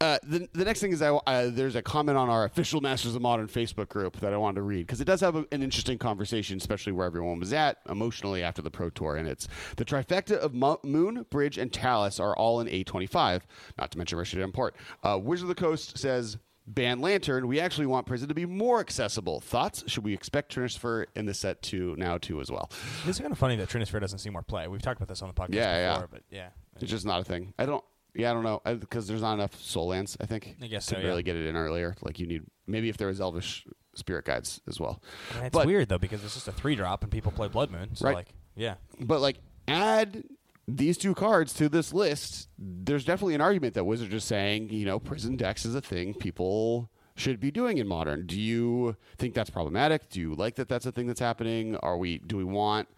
[0.00, 3.14] uh, the, the next thing is I, uh, there's a comment on our official Masters
[3.14, 5.62] of Modern Facebook group that I wanted to read because it does have a, an
[5.62, 9.16] interesting conversation, especially where everyone was at emotionally after the Pro Tour.
[9.16, 13.42] And it's the trifecta of Mo- Moon, Bridge, and Chalice are all in A25,
[13.78, 14.74] not to mention Rishadan Port.
[15.02, 16.38] Uh, Wizard of the Coast says,
[16.68, 19.38] Ban Lantern, we actually want prison to be more accessible.
[19.38, 19.84] Thoughts?
[19.86, 22.70] Should we expect Trinisphere in the set two now too as well?
[23.06, 24.66] It's kind of funny that Trinisphere doesn't see more play.
[24.66, 26.06] We've talked about this on the podcast Yeah, before, yeah.
[26.10, 26.48] but yeah.
[26.80, 27.54] It's just not a thing.
[27.56, 27.84] I don't.
[28.16, 30.16] Yeah, I don't know uh, because there's not enough sol lands.
[30.20, 30.56] I think.
[30.62, 31.06] I guess to so, yeah.
[31.06, 31.96] really get it in earlier.
[32.02, 35.02] Like you need maybe if there was elvish spirit guides as well.
[35.42, 37.94] It's but weird though because it's just a three drop and people play Blood Moon.
[37.94, 38.16] So Right.
[38.16, 38.74] like yeah.
[39.00, 40.24] but like add
[40.68, 42.48] these two cards to this list.
[42.58, 46.14] There's definitely an argument that Wizards are saying you know prison decks is a thing
[46.14, 48.26] people should be doing in modern.
[48.26, 50.10] Do you think that's problematic?
[50.10, 51.76] Do you like that that's a thing that's happening?
[51.76, 52.18] Are we?
[52.18, 52.88] Do we want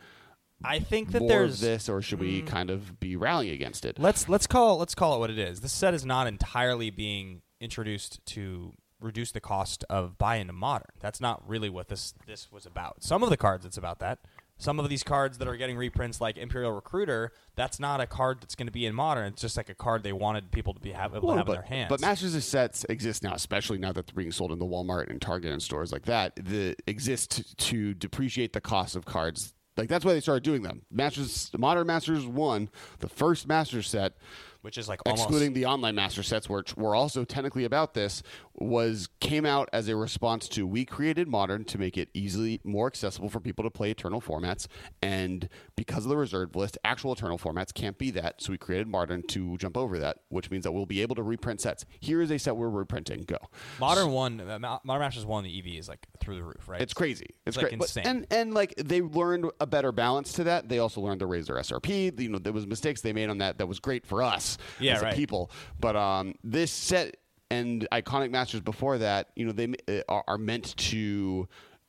[0.65, 2.47] I think that more there's of this, or should we mm.
[2.47, 3.99] kind of be rallying against it?
[3.99, 5.61] Let's let's call let's call it what it is.
[5.61, 10.91] This set is not entirely being introduced to reduce the cost of buy into modern.
[11.01, 13.03] That's not really what this this was about.
[13.03, 14.19] Some of the cards it's about that.
[14.61, 18.41] Some of these cards that are getting reprints like Imperial Recruiter, that's not a card
[18.41, 19.29] that's going to be in modern.
[19.29, 21.53] It's just like a card they wanted people to be have, able to have but,
[21.53, 21.89] in their hands.
[21.89, 25.11] But Masters of Sets exist now, especially now that they're being sold in the Walmart
[25.11, 26.35] and Target and stores like that.
[26.35, 29.55] The exist to depreciate the cost of cards.
[29.79, 30.83] Like that's why they started doing them.
[30.91, 34.15] Masters, Modern Masters One, the first Master set,
[34.63, 38.23] which is like almost excluding the online Master sets, which were also technically about this,
[38.61, 42.87] was came out as a response to we created modern to make it easily more
[42.87, 44.67] accessible for people to play eternal formats
[45.03, 48.89] and because of the reserved list actual eternal formats can't be that so we created
[48.89, 51.85] modern to jump over that which means that we'll be able to reprint sets.
[52.01, 53.23] Here is a set we're reprinting.
[53.23, 53.37] Go.
[53.79, 56.81] Modern one, uh, Modern Masters one, the EV is like through the roof, right?
[56.81, 57.27] it's crazy.
[57.47, 58.07] It's, like, great But- insane.
[58.07, 60.69] and and like they learned a better balance to that.
[60.69, 63.39] They also learned to raise their srp you know there was mistakes they made on
[63.39, 65.15] that that was great for us Yeah, as a right.
[65.17, 65.51] people.
[65.79, 67.17] But um this set
[67.51, 69.75] and iconic masters before that you know they
[70.09, 71.49] uh, are, meant to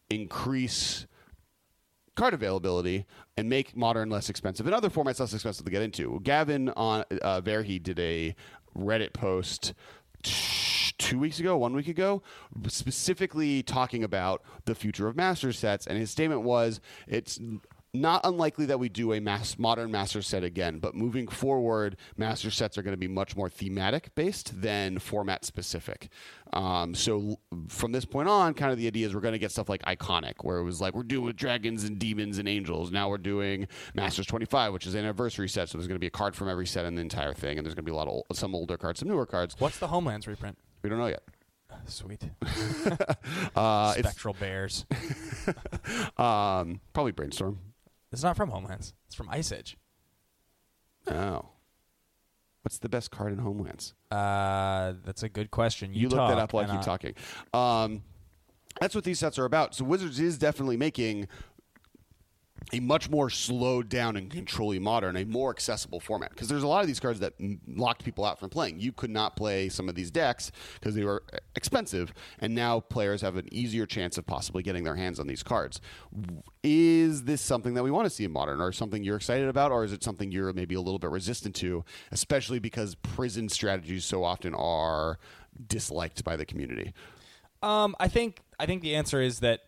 [0.09, 1.05] increase
[2.15, 3.05] card availability
[3.37, 6.19] and make modern less expensive and other formats less expensive to get into.
[6.23, 8.35] Gavin on uh, Verhey did a
[8.77, 9.73] Reddit post
[10.97, 12.21] two weeks ago, one week ago,
[12.67, 17.39] specifically talking about the future of master sets, and his statement was it's
[17.93, 22.51] not unlikely that we do a mass modern master set again, but moving forward, master
[22.51, 26.09] sets are going to be much more thematic based than format specific.
[26.53, 29.51] Um, so from this point on, kind of the idea is we're going to get
[29.51, 32.91] stuff like iconic, where it was like we're doing dragons and demons and angels.
[32.91, 35.69] Now we're doing Masters 25, which is an anniversary set.
[35.69, 37.65] So there's going to be a card from every set in the entire thing, and
[37.65, 39.55] there's going to be a lot of some older cards, some newer cards.
[39.59, 40.57] What's the Homelands reprint?
[40.83, 41.23] We don't know yet.
[41.85, 42.23] Sweet.
[43.55, 44.85] Uh, Spectral Bears.
[46.17, 47.59] um, probably brainstorm.
[48.11, 48.93] It's not from Homelands.
[49.07, 49.77] It's from Ice Age.
[51.07, 51.45] Oh,
[52.63, 53.93] what's the best card in Homelands?
[54.11, 55.93] Uh, that's a good question.
[55.93, 57.13] You, You, look that up while keep talking.
[57.53, 58.03] Um,
[58.79, 59.75] that's what these sets are about.
[59.75, 61.27] So Wizards is definitely making
[62.73, 66.29] a much more slowed down and controlling modern, a more accessible format.
[66.29, 67.33] Because there's a lot of these cards that
[67.67, 68.79] locked people out from playing.
[68.79, 71.23] You could not play some of these decks because they were
[71.55, 75.43] expensive, and now players have an easier chance of possibly getting their hands on these
[75.43, 75.81] cards.
[76.63, 79.71] Is this something that we want to see in modern, or something you're excited about,
[79.71, 84.05] or is it something you're maybe a little bit resistant to, especially because prison strategies
[84.05, 85.17] so often are
[85.67, 86.93] disliked by the community?
[87.61, 89.61] Um, I think I think the answer is that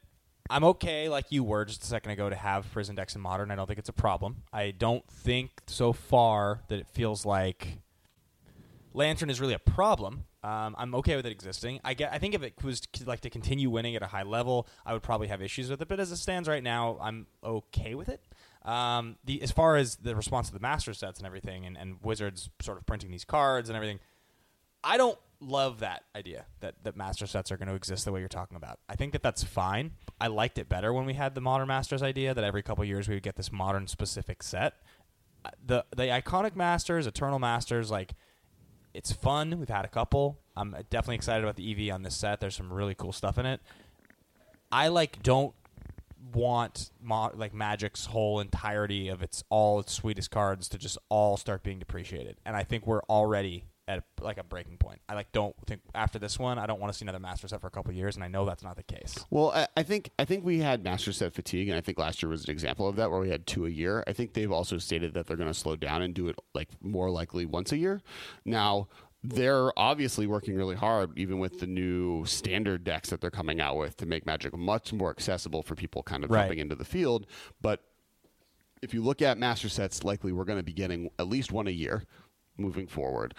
[0.52, 3.52] I'm okay, like you were just a second ago, to have prison decks in modern.
[3.52, 4.43] I don't think it's a problem.
[4.52, 7.80] I don't think so far that it feels like
[8.93, 10.26] Lantern is really a problem.
[10.43, 11.80] Um, I'm okay with it existing.
[11.86, 12.12] I get.
[12.12, 15.04] I think if it was like to continue winning at a high level, I would
[15.04, 15.88] probably have issues with it.
[15.88, 18.22] But as it stands right now, I'm okay with it.
[18.66, 21.97] Um, the as far as the response to the master sets and everything, and, and
[22.04, 23.99] Wizards sort of printing these cards and everything,
[24.84, 28.19] I don't love that idea that, that master sets are going to exist the way
[28.19, 28.79] you're talking about.
[28.87, 29.93] I think that that's fine.
[30.19, 33.07] I liked it better when we had the modern masters idea that every couple years
[33.07, 34.75] we would get this modern specific set.
[35.43, 38.13] Uh, The the iconic masters, eternal masters, like
[38.93, 39.57] it's fun.
[39.57, 40.39] We've had a couple.
[40.55, 42.39] I'm definitely excited about the EV on this set.
[42.39, 43.61] There's some really cool stuff in it.
[44.71, 45.55] I like don't
[46.33, 51.35] want mo- like Magic's whole entirety of its all its sweetest cards to just all
[51.37, 52.37] start being depreciated.
[52.45, 55.01] And I think we're already at a, like a breaking point.
[55.09, 57.61] I like don't think after this one, I don't want to see another master set
[57.61, 59.25] for a couple years, and I know that's not the case.
[59.29, 62.23] Well, I, I think I think we had master set fatigue, and I think last
[62.23, 64.03] year was an example of that, where we had two a year.
[64.07, 66.69] I think they've also stated that they're going to slow down and do it like
[66.81, 68.01] more likely once a year.
[68.45, 68.87] Now
[69.23, 73.77] they're obviously working really hard, even with the new standard decks that they're coming out
[73.77, 76.41] with, to make Magic much more accessible for people kind of Right.
[76.43, 77.27] jumping into the field.
[77.61, 77.83] But
[78.81, 81.67] if you look at master sets, likely we're going to be getting at least one
[81.67, 82.05] a year
[82.57, 83.33] moving forward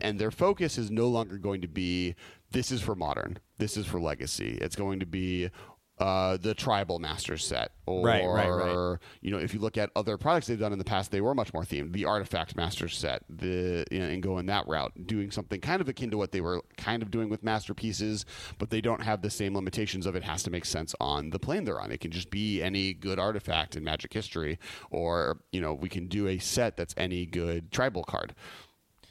[0.00, 2.14] and their focus is no longer going to be
[2.50, 4.58] this is for modern, this is for legacy.
[4.60, 5.50] It's going to be
[5.98, 8.98] uh, the tribal master set, or Right, right, right.
[9.20, 11.34] you know, if you look at other products they've done in the past, they were
[11.34, 11.92] much more themed.
[11.92, 15.88] The artifact master set, the you know, and going that route, doing something kind of
[15.88, 18.24] akin to what they were kind of doing with masterpieces,
[18.58, 21.38] but they don't have the same limitations of it has to make sense on the
[21.40, 21.90] plane they're on.
[21.90, 24.58] It can just be any good artifact in Magic history,
[24.90, 28.34] or you know, we can do a set that's any good tribal card.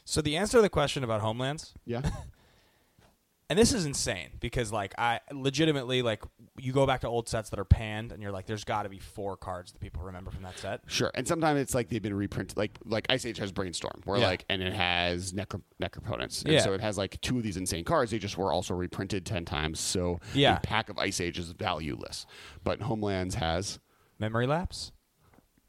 [0.10, 2.02] So the answer to the question about homelands, Yeah.
[3.50, 6.24] and this is insane because like I legitimately like
[6.58, 8.90] you go back to old sets that are panned, and you're like, there's got to
[8.90, 10.80] be four cards that people remember from that set.
[10.88, 12.56] Sure, and sometimes it's like they've been reprinted.
[12.58, 14.28] Like like Ice Age has Brainstorm, where Yeah.
[14.28, 16.62] like and it has necro- Necropotence, and Yeah.
[16.62, 18.10] so it has like two of these insane cards.
[18.12, 20.56] They just were also reprinted ten times, so Yeah.
[20.56, 22.26] a pack of Ice Age is valueless.
[22.64, 23.80] But Homelands has
[24.20, 24.94] Memory lapse,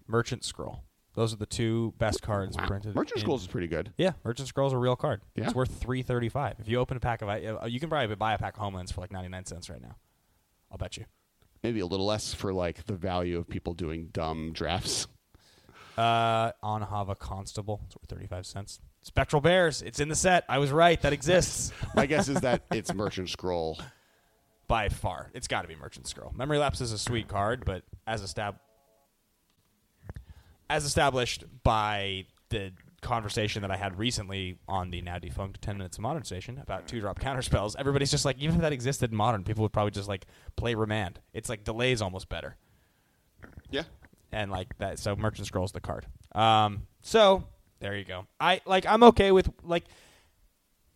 [0.07, 0.85] Merchant Scroll.
[1.19, 2.69] Those are the two best cards wow.
[2.69, 2.95] printed.
[2.95, 3.93] Merchant in- Scrolls is pretty good.
[3.97, 5.21] Yeah, Merchant Scroll's is a real card.
[5.35, 5.47] Yeah.
[5.47, 6.61] It's worth three thirty five.
[6.61, 8.93] If you open a pack of, uh, you can probably buy a pack of Homelands
[8.93, 9.97] for like ninety nine cents right now.
[10.71, 11.07] I'll bet you.
[11.65, 15.09] Maybe a little less for like the value of people doing dumb drafts.
[15.97, 18.79] Uh, An-Havva Constable, it's worth thirty five cents.
[19.03, 20.45] Spectral Bears, it's in the set.
[20.49, 21.03] I was right.
[21.03, 23.81] That exists My guess is that it's Merchant Scroll.
[24.69, 25.33] by far.
[25.35, 26.33] It's got to be Merchant Scroll.
[26.37, 28.61] Memory Lapse is a sweet card, but as estab-
[30.71, 35.99] as established by the conversation that I had recently on the now defunct 10 Minutes
[35.99, 37.77] of Modern station about two drop counter spells.
[37.77, 40.75] Everybody's just like, even if that existed in Modern, people would probably just like play
[40.75, 41.21] Remand.
[41.33, 42.57] It's like delays almost better.
[43.71, 43.85] Yeah.
[44.33, 46.07] And like that, so Merchant Scrolls the card.
[46.33, 47.45] Um, so
[47.81, 48.27] there you go.
[48.41, 49.85] I like, I'm okay with like,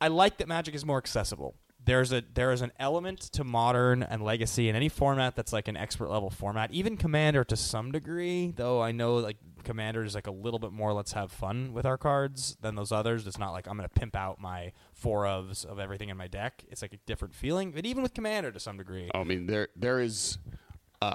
[0.01, 1.55] I like that Magic is more accessible.
[1.85, 5.69] There's a there is an element to modern and legacy in any format that's like
[5.69, 6.71] an expert level format.
[6.73, 10.73] Even Commander to some degree, though I know like Commander is like a little bit
[10.73, 13.27] more let's have fun with our cards than those others.
[13.27, 16.65] It's not like I'm gonna pimp out my four ofs of everything in my deck.
[16.69, 17.73] It's like a different feeling.
[17.73, 19.11] But even with Commander to some degree.
[19.15, 20.39] Oh, I mean, there there is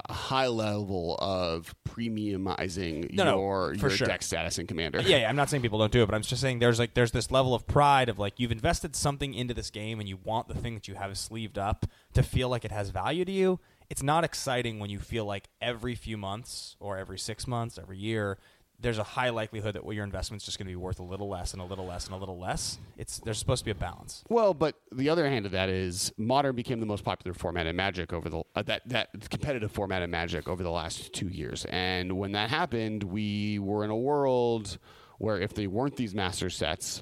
[0.08, 4.08] a high level of premiumizing No, no, your for your sure.
[4.08, 5.02] deck status in Commander.
[5.02, 6.94] Yeah, yeah, I'm not saying people don't do it, but I'm just saying there's like
[6.94, 10.18] there's this level of pride of like you've invested something into this game and you
[10.24, 13.32] want the thing that you have sleeved up to feel like it has value to
[13.32, 13.60] you.
[13.90, 17.98] It's not exciting when you feel like every few months or every six months, every
[17.98, 18.38] year,
[18.80, 21.54] there's a high likelihood that your investment's just going to be worth a little less
[21.54, 22.78] and a little less and a little less.
[22.98, 24.24] It's there's supposed to be a balance.
[24.30, 27.76] Well, but the other hand of that is modern became the most popular format in
[27.76, 31.66] Magic over the uh, that that competitive format in Magic over the last two years.
[31.70, 34.78] And when that happened, we were in a world
[35.18, 37.02] where if they weren't these master sets,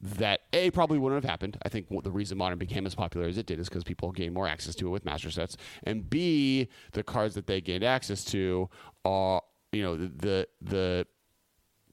[0.00, 1.58] that a probably wouldn't have happened.
[1.64, 4.34] I think the reason modern became as popular as it did is because people gained
[4.34, 8.24] more access to it with master sets, and b the cards that they gained access
[8.26, 8.70] to
[9.04, 9.42] are
[9.72, 11.06] you know the the,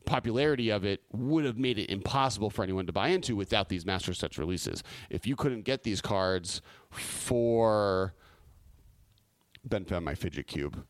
[0.06, 3.88] popularity of it would have made it impossible for anyone to buy into without these
[3.88, 4.84] master sets releases.
[5.10, 6.62] If you couldn't get these cards
[6.92, 8.14] for
[9.64, 10.86] Ben found my fidget cube.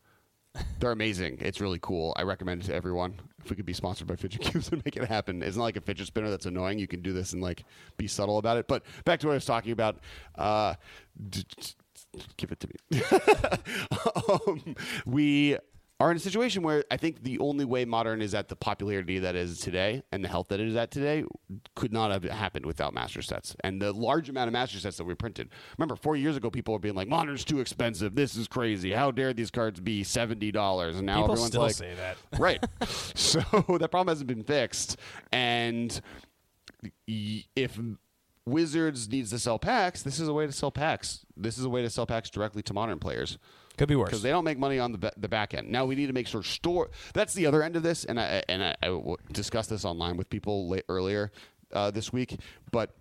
[0.78, 1.38] They're amazing.
[1.40, 2.14] It's really cool.
[2.16, 3.20] I recommend it to everyone.
[3.44, 5.76] If we could be sponsored by fidget cubes and make it happen, it's not like
[5.76, 6.78] a fidget spinner that's annoying.
[6.78, 7.64] You can do this and like
[7.96, 8.68] be subtle about it.
[8.68, 9.98] But back to what I was talking about.
[10.34, 10.74] Uh,
[11.28, 13.02] d- d- give it to me.
[14.46, 15.56] um, we
[15.98, 19.18] are in a situation where I think the only way modern is at the popularity
[19.20, 21.24] that is today and the health that it is at today
[21.74, 25.04] could not have happened without master sets and the large amount of master sets that
[25.04, 25.48] we printed.
[25.78, 28.14] Remember, four years ago, people were being like, "Modern's too expensive.
[28.14, 28.92] This is crazy.
[28.92, 32.16] How dare these cards be seventy dollars?" And now People everyone's still like, say that.
[32.38, 32.62] right.
[32.86, 33.40] so
[33.78, 34.98] that problem hasn't been fixed,
[35.32, 35.98] and
[37.06, 37.80] if
[38.44, 41.24] Wizards needs to sell packs, this is a way to sell packs.
[41.36, 43.38] This is a way to sell packs directly to modern players
[43.76, 44.08] Could be worse.
[44.08, 45.70] because they don't make money on the the back end.
[45.70, 46.90] Now we need to make sure store.
[47.14, 50.30] That's the other end of this, and I and I, I discussed this online with
[50.30, 51.30] people late, earlier
[51.72, 52.38] uh, this week.
[52.70, 52.94] But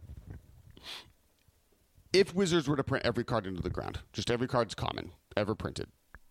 [2.14, 5.54] if Wizards were to print every card into the ground, just every card's common, ever
[5.56, 5.88] printed,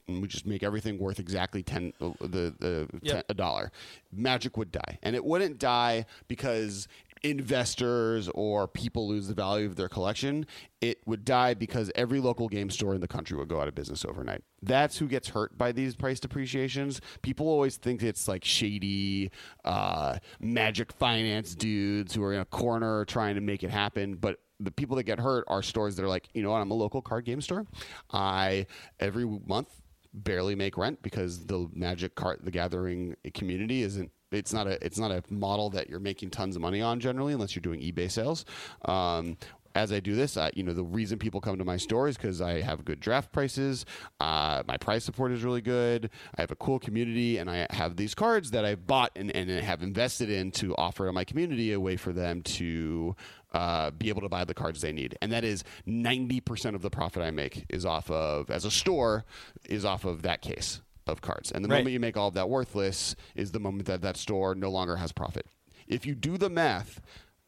[0.08, 3.14] and we just make everything worth exactly ten uh, the the Yep.
[3.14, 3.70] ten, a dollar,
[4.12, 6.88] Magic would die, and it wouldn't die because
[7.24, 10.46] investors or people lose the value of their collection.
[10.82, 13.74] It would die because every local game store in the country would go out of
[13.74, 14.44] business overnight.
[14.62, 17.00] That's who gets hurt by these price depreciations.
[17.22, 19.30] People always think it's like shady
[19.64, 24.38] uh, magic finance dudes who are in a corner trying to make it happen, but
[24.60, 26.74] the people that get hurt are stores that are like, you know what, I'm a
[26.74, 27.66] local card game store.
[28.12, 28.66] I
[29.00, 29.68] every month
[30.12, 34.10] barely make rent because the Magic Card the Gathering community isn't.
[34.34, 34.84] It's not a.
[34.84, 37.80] It's not a model that you're making tons of money on generally, unless you're doing
[37.80, 38.44] eBay sales.
[38.84, 39.36] Um,
[39.74, 42.40] as I do this, you know, the reason people come to my store is because
[42.40, 43.84] I have good draft prices.
[44.20, 46.10] Uh, my price support is really good.
[46.36, 49.50] I have a cool community, and I have these cards that I've bought and, and
[49.50, 53.16] have invested in to offer my community a way for them to
[53.52, 55.18] uh, be able to buy the cards they need.
[55.20, 59.24] And that is 90% of the profit I make is off of, as a store,
[59.64, 61.50] is off of that case of cards.
[61.52, 61.78] And the Right.
[61.78, 64.96] moment you make all of that worthless is the moment that that store no longer
[64.96, 65.46] has profit.
[65.86, 67.00] If you do the math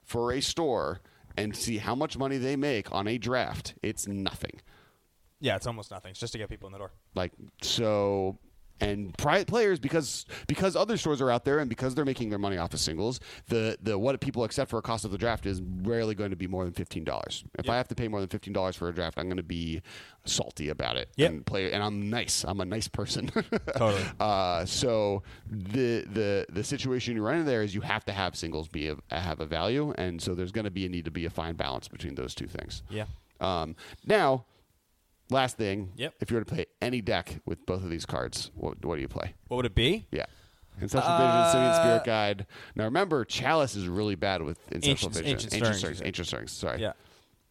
[0.03, 1.01] for a store
[1.37, 4.61] and see how much money they make on a draft, it's nothing.
[5.39, 6.11] yeah, it's almost nothing.
[6.11, 6.93] It's just to get people in the door.
[7.15, 8.39] Like so
[8.81, 12.39] and private players because because other stores are out there and because they're making their
[12.39, 15.47] money off of singles, the the what people accept for a cost of the draft
[15.47, 17.45] is rarely going to be more than fifteen dollars.
[17.59, 19.43] If I have to pay more than fifteen dollars for a draft, I'm going to
[19.43, 19.83] be
[20.25, 21.09] salty about it.
[21.17, 21.31] Yep.
[21.31, 22.45] And play and I'm nice.
[22.47, 23.29] I'm a nice person.
[23.77, 24.05] Totally.
[24.21, 28.69] Uh, so the the the situation you're running there is you have to have singles
[28.69, 31.25] be a, have a value, and so there's going to be a need to be
[31.25, 32.83] a fine balance between those two things.
[32.91, 33.07] Yeah.
[33.41, 34.45] Um, now,
[35.31, 35.93] last thing.
[35.97, 36.15] Yep.
[36.21, 39.03] If you were to play any deck with both of these cards, what, what do
[39.03, 39.35] you play?
[39.49, 40.07] What would it be?
[40.11, 40.27] Yeah.
[40.81, 42.47] Ancestral Vision, Simian Spirit Guide.
[42.75, 45.27] Now remember, Chalice is really bad with Ancestral Vision.
[45.27, 46.03] Ancient Ancient Stirrings.
[46.05, 46.53] Ancient Stirrings.
[46.53, 46.81] Sorry.
[46.83, 46.93] Yeah.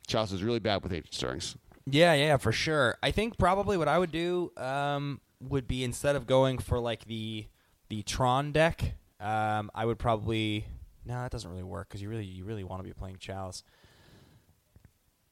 [0.05, 1.57] Chalice is really bad with Ancient Stirrings.
[1.87, 2.97] Yeah, yeah, for sure.
[3.01, 7.05] I think probably what I would do um, would be instead of going for like
[7.05, 7.47] the
[7.89, 10.65] the Tron deck, um, I would probably
[11.05, 13.63] no, that doesn't really work because you really you really want to be playing Chalice.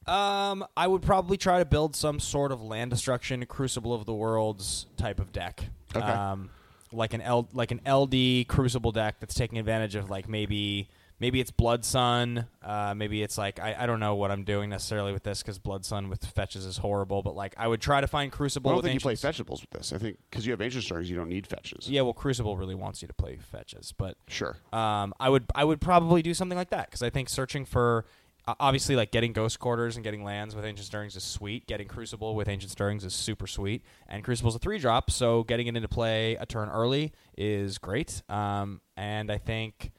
[0.06, 4.14] Um, I would probably try to build some sort of land destruction, Crucible of the
[4.14, 5.64] Worlds type of deck.
[5.96, 6.04] Okay.
[6.04, 6.50] Um,
[6.92, 10.88] like an L like an LD Crucible deck that's taking advantage of like maybe
[11.20, 14.70] maybe it's Blood Sun, uh, maybe it's like I, I don't know what I'm doing
[14.70, 18.00] necessarily with this because Blood Sun with fetches is horrible, but like I would try
[18.00, 18.70] to find Crucible.
[18.70, 19.92] I don't with think you play vegetables with this.
[19.92, 21.88] I think because you have ancient stirrings, you don't need fetches.
[21.88, 24.56] Yeah, well, Crucible really wants you to play fetches, but Sure.
[24.72, 28.04] um, I would I would probably do something like that because I think searching for
[28.46, 31.66] obviously like getting Ghost Quarters and getting lands with Ancient Stirrings is sweet.
[31.66, 35.66] Getting Crucible with Ancient Stirrings is super sweet, and Crucible's a three drop, so getting
[35.66, 38.22] it into play a turn early is great.
[38.28, 39.92] Um, and I think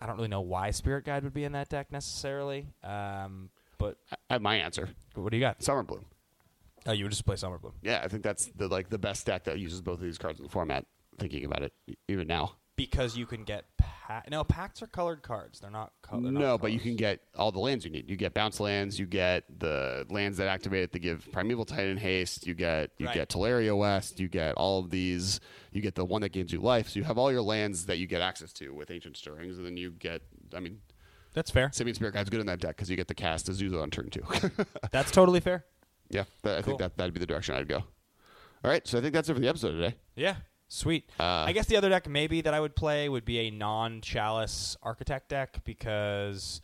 [0.00, 3.96] I don't really know why Spirit Guide would be in that deck necessarily, um, but
[4.10, 4.90] I have my answer.
[5.14, 5.62] what do you got?
[5.62, 6.04] Summer Bloom.
[6.86, 9.26] Oh, you would just play Summer Bloom Yeah, I think that's the like the best
[9.26, 10.86] deck that uses both of these cards in the format.
[11.18, 11.72] Thinking about it,
[12.08, 12.56] even now.
[12.86, 15.60] Because you can get pa- no packs are colored cards.
[15.60, 15.92] They're not.
[16.02, 18.08] Co- they're not No, but you can get all the lands you need.
[18.08, 18.98] You get bounce lands.
[18.98, 22.46] You get the lands that activate it give Primeval Titan haste.
[22.46, 23.14] You get you Right.
[23.14, 24.18] get Tolaria West.
[24.18, 25.40] You get all of these.
[25.72, 26.88] You get the one that gives you life.
[26.88, 29.66] So you have all your lands that you get access to with Ancient Stirrings, and
[29.66, 30.22] then you get.
[30.54, 30.80] I mean,
[31.34, 31.70] That's fair.
[31.72, 34.10] Simian Spirit Guide's good in that deck because you get the cast Azusa on turn
[34.10, 34.24] two.
[34.90, 35.64] That's totally fair.
[36.08, 36.72] yeah, that, I Cool.
[36.72, 37.84] think that that'd be the direction I'd go.
[38.64, 39.94] All right, so I think that's it for the episode today.
[40.16, 40.36] Yeah,
[40.70, 41.10] sweet.
[41.20, 44.76] Uh, I guess the other deck maybe that I would play would be a non-chalice
[44.82, 46.60] architect deck because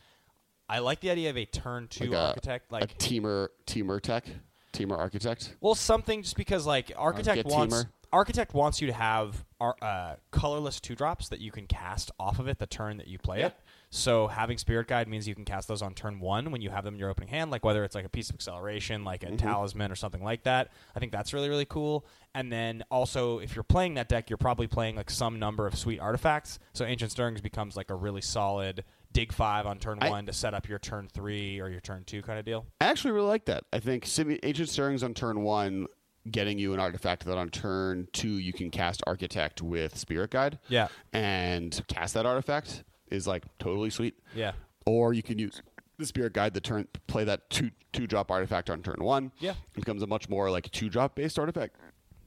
[0.68, 2.70] I like the idea of a turn two Like a- architect.
[2.70, 4.24] a Like, teamer teamer tech,
[4.72, 5.56] teamer architect.
[5.60, 7.88] well, something just because like architect get wants Teamer.
[8.12, 12.38] architect wants you to have ar- uh, colorless two drops that you can cast off
[12.38, 13.46] of it the turn that you play Yeah.
[13.48, 13.56] it.
[13.90, 16.84] So having Spirit Guide means you can cast those on turn one when you have
[16.84, 19.34] them in your opening hand, like whether it's like a piece of acceleration, like Mm-hmm.
[19.34, 20.70] a talisman or something like that.
[20.94, 22.04] I think that's really really cool.
[22.34, 25.76] And then also, if you're playing that deck, you're probably playing like some number of
[25.78, 26.58] sweet artifacts.
[26.74, 30.32] So Ancient Stirrings becomes like a really solid dig five on turn I- one to
[30.32, 32.66] set up your turn three or your turn two kind of deal.
[32.80, 33.64] I actually really like that.
[33.72, 34.06] I think
[34.42, 35.86] Ancient Stirrings on turn one,
[36.30, 40.58] getting you an artifact that on turn two you can cast Architect with Spirit Guide.
[40.68, 40.88] Yeah.
[41.12, 44.18] And cast that artifact is like totally sweet.
[44.34, 44.52] Yeah.
[44.86, 45.62] Or you can use
[45.98, 49.32] the Spirit Guide to turn play that two two drop artifact on turn one.
[49.38, 49.52] Yeah.
[49.52, 51.76] It becomes a much more like two drop based artifact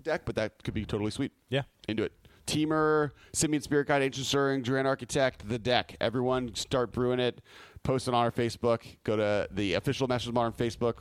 [0.04, 1.32] deck, but that could be totally sweet.
[1.50, 1.64] Yeah.
[1.88, 2.14] Into it.
[2.48, 5.96] Teamer, Simian Spirit Guide, Ancient Stirring, Duran Architect, the deck.
[6.02, 7.42] Everyone start brewing it.
[7.84, 8.82] Post it on our Facebook.
[9.04, 10.96] Go to the official Masters of Modern Facebook,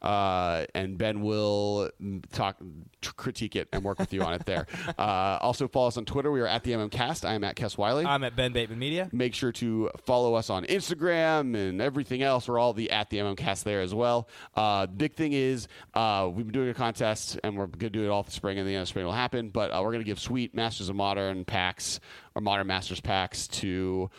[0.00, 1.90] uh, and Ben will
[2.32, 2.56] talk,
[3.00, 4.66] tr- critique it, and work with you on it there.
[4.98, 6.30] Uh, also, follow us on Twitter.
[6.30, 7.26] We are at the MMCast.
[7.26, 8.04] I am at Kes Wiley.
[8.04, 9.08] I'm at Ben Bateman Media.
[9.12, 12.46] Make sure to follow us on Instagram and everything else.
[12.46, 14.28] We're all the at the MMCast there as well.
[14.54, 18.04] Uh, big thing is uh, we've been doing a contest and we're going to do
[18.04, 19.48] it all the spring and the end of spring will happen.
[19.48, 21.98] But uh, we're going to give sweet Masters of Modern packs
[22.34, 24.10] or Modern Masters packs to.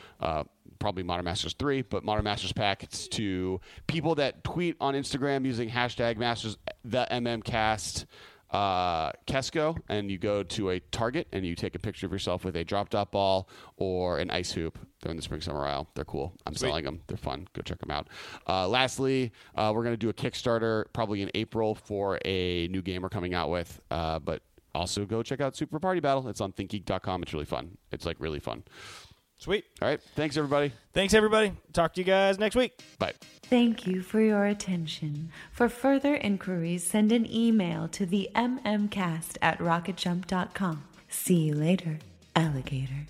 [0.83, 5.69] Probably Modern Masters 3, but Modern Masters packets to people that tweet on Instagram using
[5.69, 8.03] hashtag Masters the MMCast
[8.51, 12.43] uh, Kesco, and you go to a Target and you take a picture of yourself
[12.43, 14.77] with a drop dot ball or an ice hoop.
[15.01, 15.87] They're in the spring summer aisle.
[15.95, 16.33] They're cool.
[16.45, 16.99] I'm selling them.
[17.07, 17.47] They're fun.
[17.53, 18.09] Go check them out.
[18.45, 22.81] Uh, lastly, uh, we're going to do a Kickstarter probably in April for a new
[22.81, 23.79] game we're coming out with.
[23.89, 24.41] Uh, but
[24.75, 26.27] also go check out Super Party Battle.
[26.27, 27.23] It's on ThinkGeek.com.
[27.23, 27.77] It's really fun.
[27.93, 28.63] It's like really fun.
[29.43, 29.65] Sweet.
[29.81, 29.99] All right.
[30.15, 30.71] Thanks everybody.
[30.93, 31.51] Thanks everybody.
[31.73, 32.81] Talk to you guys next week.
[32.97, 33.11] Bye.
[33.41, 35.31] Thank you for your attention.
[35.51, 40.85] For further inquiries, send an email to the mmcast at rocketjump.com.
[41.09, 41.99] See you later,
[42.33, 43.07] alligator.